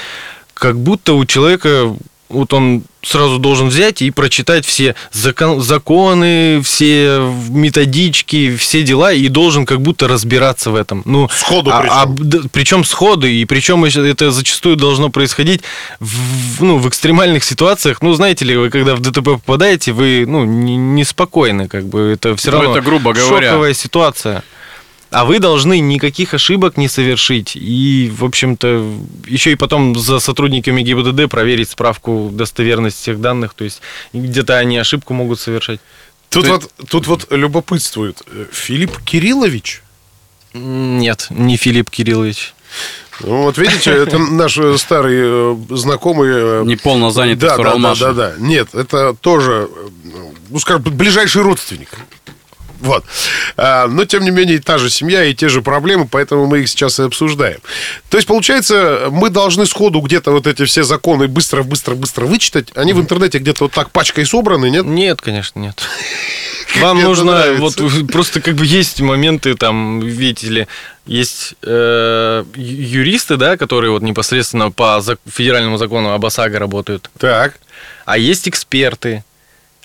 как 0.54 0.78
будто 0.78 1.14
у 1.14 1.26
человека 1.26 1.96
вот 2.32 2.54
он 2.54 2.84
сразу 3.04 3.40
должен 3.40 3.70
взять 3.70 4.02
и 4.04 4.12
прочитать 4.12 4.66
все 4.66 4.96
закон- 5.12 5.60
законы, 5.62 6.62
все 6.64 7.20
методички, 7.50 8.56
все 8.56 8.84
дела, 8.84 9.12
и 9.14 9.28
должен 9.28 9.66
как 9.66 9.82
будто 9.82 10.08
разбираться 10.08 10.70
в 10.72 10.76
этом. 10.76 11.02
Ну, 11.06 11.28
Сходу 11.34 11.72
а, 11.72 11.80
причем. 11.82 11.94
а, 11.96 12.06
д- 12.06 12.50
причем 12.52 12.84
сходу, 12.84 13.28
и 13.28 13.44
причем 13.46 13.84
это 13.86 14.32
зачастую 14.32 14.76
должно 14.76 15.10
происходить 15.10 15.62
в, 16.00 16.64
ну, 16.64 16.78
в 16.78 16.88
экстремальных 16.88 17.44
ситуациях. 17.44 18.02
Ну, 18.02 18.14
знаете 18.14 18.46
ли, 18.46 18.56
вы 18.56 18.70
когда 18.70 18.96
в 18.96 19.00
ДТП 19.00 19.24
попадаете, 19.42 19.94
вы 19.94 20.26
ну, 20.28 20.46
не- 20.46 20.78
неспокойны, 20.78 21.68
как 21.68 21.86
бы 21.86 22.12
это 22.14 22.36
все 22.36 22.52
Ну, 22.52 22.58
равно 22.58 22.72
это 22.78 22.82
грубо 22.86 23.14
говоря. 23.14 23.48
шоковая 23.50 23.74
ситуация. 23.74 24.44
А 25.12 25.26
вы 25.26 25.40
должны 25.40 25.80
никаких 25.82 26.34
ошибок 26.34 26.78
не 26.78 26.88
совершить. 26.88 27.56
И, 27.56 28.12
в 28.18 28.24
общем-то, 28.24 28.92
еще 29.28 29.52
и 29.52 29.56
потом 29.56 29.94
за 29.98 30.20
сотрудниками 30.20 30.82
ГИБДД 30.82 31.30
проверить 31.30 31.70
справку 31.70 32.30
достоверности 32.32 33.02
всех 33.02 33.20
данных. 33.20 33.54
То 33.54 33.66
есть 33.66 33.82
где-то 34.14 34.58
они 34.58 34.78
ошибку 34.78 35.14
могут 35.14 35.40
совершать. 35.40 35.82
Тут 36.30 36.46
Ты- 36.46 36.52
вот, 36.52 36.72
тут 36.90 37.08
вот 37.08 37.28
любопытствует. 37.30 38.22
Филипп 38.54 39.00
Кириллович? 39.04 39.84
Нет, 40.54 41.28
не 41.30 41.58
Филипп 41.58 41.90
Кириллович. 41.90 42.54
Ну, 43.20 43.44
Вот 43.44 43.58
видите, 43.58 43.92
это 43.92 44.18
наш 44.18 44.58
э, 44.58 44.78
старый 44.78 45.18
э, 45.22 45.58
знакомый... 45.72 46.30
э, 46.32 46.64
Неполно 46.66 47.12
занятый 47.12 47.42
да, 47.42 47.58
да, 47.58 47.76
да, 47.76 47.96
да, 47.96 48.14
да. 48.14 48.34
Нет, 48.40 48.74
это 48.74 49.14
тоже, 49.14 49.70
ну, 50.50 50.60
скажем, 50.60 50.84
ближайший 50.84 51.42
родственник. 51.42 51.90
Вот. 52.82 53.06
А, 53.58 53.88
но, 53.88 54.06
тем 54.06 54.24
не 54.24 54.32
менее, 54.32 54.60
та 54.60 54.78
же 54.78 54.90
семья 54.90 55.24
и 55.24 55.34
те 55.34 55.50
же 55.50 55.62
проблемы, 55.62 56.08
поэтому 56.10 56.48
мы 56.48 56.60
их 56.60 56.70
сейчас 56.70 57.00
и 57.00 57.04
обсуждаем. 57.04 57.60
То 58.10 58.18
есть, 58.18 58.28
получается, 58.28 59.08
мы 59.12 59.30
должны 59.30 59.66
сходу 59.66 60.02
где-то 60.02 60.32
вот 60.32 60.48
эти 60.48 60.66
все 60.66 60.84
законы 60.84 61.28
быстро-быстро-быстро 61.28 62.26
вычитать. 62.26 62.70
Они 62.76 62.94
в 62.94 63.00
интернете 63.00 63.38
где-то 63.38 63.66
вот 63.66 63.72
так 63.72 63.92
пачкой 63.92 64.26
собраны, 64.26 64.70
нет? 64.70 64.86
Нет, 64.86 65.22
конечно, 65.22 65.60
нет. 65.60 65.82
Вам 66.80 67.02
нужно, 67.02 67.56
вот 67.58 67.80
просто 68.12 68.42
как 68.42 68.56
бы 68.56 68.66
есть 68.66 69.02
моменты, 69.02 69.56
там, 69.56 70.00
видите 70.00 70.48
ли, 70.48 70.68
есть 71.06 71.56
э, 71.64 72.46
юристы, 72.56 73.36
да, 73.36 73.58
которые 73.58 73.92
вот 73.92 74.02
непосредственно 74.02 74.72
по 74.72 75.04
федеральному 75.30 75.78
закону 75.78 76.14
об 76.14 76.26
ОСАГО 76.26 76.60
работают, 76.60 77.10
Так. 77.18 77.56
а 78.06 78.18
есть 78.18 78.48
эксперты. 78.48 79.24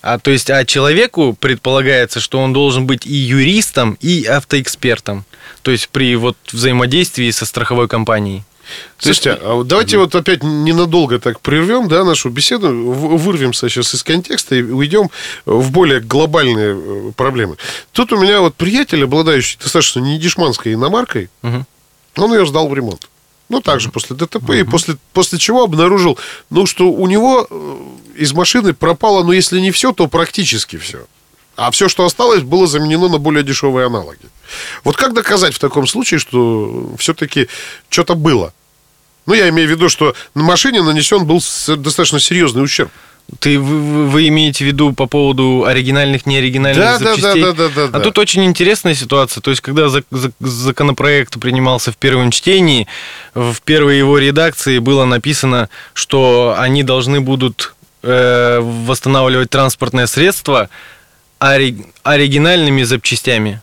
А 0.06 0.20
то 0.20 0.30
есть, 0.30 0.50
а 0.50 0.64
человеку 0.64 1.36
предполагается, 1.38 2.20
что 2.20 2.38
он 2.38 2.52
должен 2.52 2.86
быть 2.86 3.04
и 3.06 3.12
юристом, 3.12 3.98
и 4.00 4.24
автоэкспертом. 4.24 5.24
То 5.62 5.72
есть 5.72 5.88
при 5.88 6.14
вот 6.14 6.36
взаимодействии 6.52 7.28
со 7.32 7.44
страховой 7.44 7.88
компанией. 7.88 8.44
Слушайте, 8.98 9.32
а 9.32 9.64
давайте 9.64 9.98
вот 9.98 10.14
опять 10.14 10.44
ненадолго 10.44 11.18
так 11.18 11.40
прервем, 11.40 11.88
да, 11.88 12.04
нашу 12.04 12.30
беседу, 12.30 12.68
вырвемся 12.68 13.68
сейчас 13.68 13.94
из 13.94 14.04
контекста 14.04 14.54
и 14.54 14.62
уйдем 14.62 15.10
в 15.44 15.72
более 15.72 15.98
глобальные 15.98 16.76
э, 16.76 17.12
проблемы. 17.16 17.56
Тут 17.92 18.12
у 18.12 18.20
меня 18.20 18.40
вот 18.40 18.54
приятель, 18.54 19.02
обладающий 19.02 19.58
достаточно 19.60 19.98
недешманской 20.00 20.74
иномаркой, 20.74 21.30
Мгм. 21.42 21.66
он 22.16 22.32
ее 22.32 22.46
сдал 22.46 22.68
в 22.68 22.74
ремонт. 22.74 23.08
Ну, 23.48 23.60
также 23.60 23.90
после 23.90 24.16
ДТП, 24.16 24.50
и 24.50 24.64
после, 24.64 24.96
после 25.12 25.38
чего 25.38 25.62
обнаружил, 25.62 26.18
ну, 26.50 26.66
что 26.66 26.90
у 26.90 27.06
него 27.06 27.46
э, 27.48 27.76
из 28.16 28.32
машины 28.32 28.74
пропало, 28.74 29.22
ну, 29.22 29.32
если 29.32 29.60
не 29.60 29.70
все, 29.70 29.92
то 29.92 30.08
практически 30.08 30.76
все. 30.76 31.06
А 31.54 31.70
все, 31.70 31.88
что 31.88 32.04
осталось, 32.04 32.42
было 32.42 32.66
заменено 32.66 33.08
на 33.08 33.18
более 33.18 33.44
дешевые 33.44 33.86
аналоги. 33.86 34.28
Вот 34.84 34.96
как 34.96 35.14
доказать 35.14 35.54
в 35.54 35.58
таком 35.58 35.86
случае, 35.86 36.18
что 36.18 36.94
все-таки 36.98 37.48
что-то 37.88 38.14
было? 38.14 38.52
Ну, 39.26 39.34
я 39.34 39.48
имею 39.48 39.68
в 39.68 39.70
виду, 39.70 39.88
что 39.88 40.14
на 40.34 40.42
машине 40.42 40.82
нанесен 40.82 41.24
был 41.24 41.40
достаточно 41.66 42.20
серьезный 42.20 42.62
ущерб. 42.62 42.90
Ты, 43.40 43.58
вы, 43.58 44.06
вы- 44.08 44.28
имеете 44.28 44.64
в 44.64 44.68
виду 44.68 44.92
по 44.92 45.06
поводу 45.06 45.64
оригинальных, 45.66 46.26
неоригинальных 46.26 46.78
Да, 46.84 46.98
да, 46.98 47.04
да, 47.04 47.14
запчастей? 47.16 47.42
да, 47.42 47.52
да, 47.52 47.68
да, 47.68 47.84
А 47.84 47.88
да. 47.88 48.00
тут 48.00 48.18
очень 48.18 48.44
интересная 48.44 48.94
ситуация. 48.94 49.40
То 49.40 49.50
есть, 49.50 49.60
когда 49.62 49.86
зак- 49.86 50.04
зак- 50.12 50.32
законопроект 50.40 51.38
принимался 51.40 51.90
в 51.90 51.96
первом 51.96 52.30
чтении, 52.30 52.86
в 53.34 53.56
первой 53.64 53.98
его 53.98 54.18
редакции 54.18 54.78
было 54.78 55.04
написано, 55.06 55.68
что 55.92 56.54
они 56.56 56.84
должны 56.84 57.20
будут 57.20 57.74
э, 58.04 58.60
восстанавливать 58.62 59.50
транспортное 59.50 60.06
средство 60.06 60.68
ори- 61.40 61.84
оригинальными 62.04 62.84
запчастями. 62.84 63.60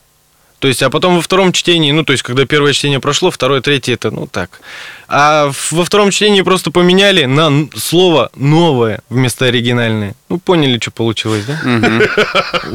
То 0.59 0.67
есть, 0.69 0.81
а 0.83 0.89
потом 0.89 1.15
во 1.15 1.21
втором 1.21 1.51
чтении, 1.53 1.91
ну, 1.91 2.03
то 2.03 2.11
есть, 2.13 2.23
когда 2.23 2.45
первое 2.45 2.71
чтение 2.73 2.99
прошло, 3.01 3.31
второе, 3.31 3.59
третье, 3.61 3.93
это, 3.95 4.11
ну, 4.11 4.27
так. 4.27 4.61
А 5.07 5.51
во 5.71 5.85
втором 5.85 6.11
чтении 6.11 6.41
просто 6.41 6.71
поменяли 6.71 7.25
на 7.25 7.67
слово 7.75 8.31
«новое» 8.35 8.99
вместо 9.09 9.45
«оригинальное». 9.45 10.15
Ну, 10.29 10.39
поняли, 10.39 10.79
что 10.81 10.91
получилось, 10.91 11.45
да? 11.45 11.59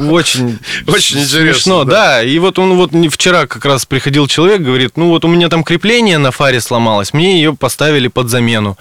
Очень, 0.09 0.59
Очень 0.87 1.25
смешно, 1.25 1.83
да. 1.83 2.23
И 2.23 2.39
вот 2.39 2.57
он 2.59 2.75
вот 2.75 2.91
вчера 3.11 3.47
как 3.47 3.65
раз 3.65 3.85
приходил 3.85 4.27
человек, 4.27 4.61
говорит, 4.61 4.95
ну, 4.95 5.09
вот 5.09 5.25
у 5.25 5.27
меня 5.27 5.49
там 5.49 5.63
крепление 5.63 6.17
на 6.17 6.31
фаре 6.31 6.61
сломалось, 6.61 7.13
мне 7.13 7.35
ее 7.35 7.53
поставили 7.53 8.07
под 8.07 8.29
замену. 8.29 8.77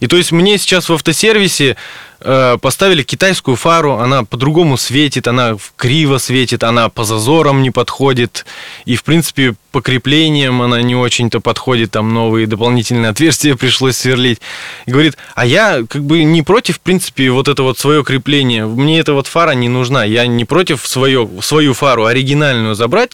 И 0.00 0.06
то 0.06 0.16
есть 0.16 0.32
мне 0.32 0.58
сейчас 0.58 0.88
в 0.88 0.92
автосервисе 0.92 1.76
э, 2.20 2.58
поставили 2.60 3.02
китайскую 3.02 3.56
фару, 3.56 3.94
она 3.94 4.24
по-другому 4.24 4.76
светит, 4.76 5.28
она 5.28 5.56
криво 5.76 6.18
светит, 6.18 6.64
она 6.64 6.88
по 6.88 7.04
зазорам 7.04 7.62
не 7.62 7.70
подходит, 7.70 8.44
и, 8.84 8.96
в 8.96 9.04
принципе, 9.04 9.54
по 9.72 9.80
креплениям 9.80 10.60
она 10.62 10.82
не 10.82 10.96
очень-то 10.96 11.40
подходит, 11.40 11.92
там 11.92 12.12
новые 12.12 12.46
дополнительные 12.46 12.87
отверстия 12.90 13.54
пришлось 13.54 13.96
сверлить. 13.96 14.40
И 14.86 14.90
говорит, 14.90 15.16
а 15.34 15.46
я 15.46 15.84
как 15.88 16.04
бы 16.04 16.24
не 16.24 16.42
против, 16.42 16.76
в 16.76 16.80
принципе, 16.80 17.30
вот 17.30 17.48
это 17.48 17.62
вот 17.62 17.78
свое 17.78 18.04
крепление, 18.04 18.66
мне 18.66 18.98
эта 18.98 19.12
вот 19.12 19.26
фара 19.26 19.52
не 19.52 19.68
нужна, 19.68 20.04
я 20.04 20.26
не 20.26 20.44
против 20.44 20.86
свое, 20.86 21.28
свою 21.40 21.74
фару 21.74 22.04
оригинальную 22.04 22.74
забрать, 22.74 23.12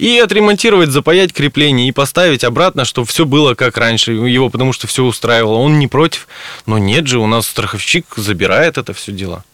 и 0.00 0.18
отремонтировать, 0.18 0.88
запаять 0.88 1.34
крепление 1.34 1.88
и 1.88 1.92
поставить 1.92 2.42
обратно, 2.42 2.86
чтобы 2.86 3.06
все 3.06 3.26
было 3.26 3.54
как 3.54 3.76
раньше. 3.76 4.12
Его 4.12 4.48
потому 4.48 4.72
что 4.72 4.86
все 4.86 5.04
устраивало. 5.04 5.58
Он 5.58 5.78
не 5.78 5.88
против. 5.88 6.26
Но 6.64 6.78
нет 6.78 7.06
же, 7.06 7.18
у 7.18 7.26
нас 7.26 7.46
страховщик 7.46 8.06
забирает 8.16 8.78
это 8.78 8.94
все 8.94 9.12
дело. 9.12 9.44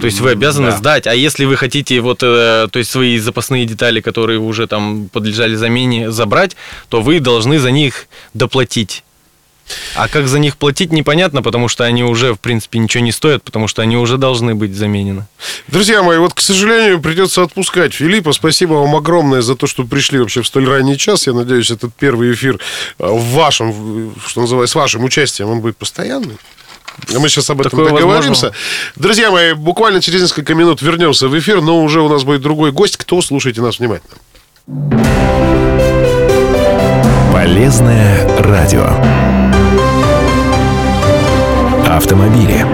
То 0.00 0.06
есть 0.06 0.20
вы 0.20 0.30
обязаны 0.30 0.70
да. 0.70 0.76
сдать. 0.76 1.06
А 1.06 1.14
если 1.14 1.44
вы 1.44 1.56
хотите 1.56 2.00
вот, 2.00 2.22
э, 2.22 2.68
то 2.70 2.78
есть 2.78 2.90
свои 2.90 3.18
запасные 3.18 3.66
детали, 3.66 4.00
которые 4.00 4.38
уже 4.38 4.66
там 4.66 5.08
подлежали 5.12 5.54
замене, 5.54 6.10
забрать, 6.10 6.56
то 6.88 7.00
вы 7.00 7.20
должны 7.20 7.58
за 7.58 7.70
них 7.70 8.06
доплатить. 8.34 9.04
А 9.94 10.08
как 10.08 10.28
за 10.28 10.38
них 10.38 10.56
платить, 10.56 10.92
непонятно, 10.92 11.42
потому 11.42 11.68
что 11.68 11.84
они 11.84 12.02
уже, 12.02 12.34
в 12.34 12.40
принципе, 12.40 12.78
ничего 12.78 13.04
не 13.04 13.12
стоят, 13.12 13.42
потому 13.42 13.68
что 13.68 13.82
они 13.82 13.96
уже 13.96 14.18
должны 14.18 14.54
быть 14.54 14.74
заменены. 14.74 15.26
Друзья 15.68 16.02
мои, 16.02 16.18
вот, 16.18 16.34
к 16.34 16.40
сожалению, 16.40 17.00
придется 17.00 17.42
отпускать 17.42 17.94
Филиппа. 17.94 18.32
Спасибо 18.32 18.74
вам 18.74 18.96
огромное 18.96 19.42
за 19.42 19.54
то, 19.54 19.66
что 19.66 19.84
пришли 19.84 20.18
вообще 20.18 20.42
в 20.42 20.46
столь 20.46 20.68
ранний 20.68 20.98
час. 20.98 21.26
Я 21.26 21.32
надеюсь, 21.32 21.70
этот 21.70 21.94
первый 21.94 22.32
эфир 22.32 22.58
э, 22.98 23.06
в 23.06 23.32
вашем, 23.32 24.12
что 24.26 24.40
называется, 24.40 24.72
с 24.72 24.74
вашим 24.74 25.04
участием, 25.04 25.48
он 25.48 25.60
будет 25.60 25.76
постоянный. 25.76 26.36
А 27.14 27.18
Мы 27.18 27.28
сейчас 27.28 27.48
об 27.50 27.60
этом 27.60 27.70
Такое 27.70 27.90
договоримся. 27.90 28.46
возможно. 28.46 28.52
Друзья 28.96 29.30
мои, 29.30 29.52
буквально 29.54 30.00
через 30.00 30.22
несколько 30.22 30.54
минут 30.54 30.82
вернемся 30.82 31.28
в 31.28 31.38
эфир, 31.38 31.60
но 31.60 31.82
уже 31.82 32.00
у 32.00 32.08
нас 32.08 32.24
будет 32.24 32.42
другой 32.42 32.72
гость. 32.72 32.96
Кто? 32.96 33.20
Слушайте 33.22 33.60
нас 33.60 33.78
внимательно. 33.78 34.16
Полезное 37.32 38.38
радио. 38.40 38.86
Автомобили. 41.88 42.64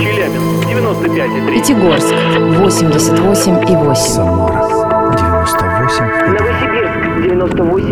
Челябинск 0.00 0.66
95,3. 0.68 1.54
Пятигорск 1.54 2.12
88,8. 2.12 4.35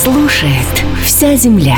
Слушает 0.00 0.84
вся 1.02 1.34
земля. 1.34 1.76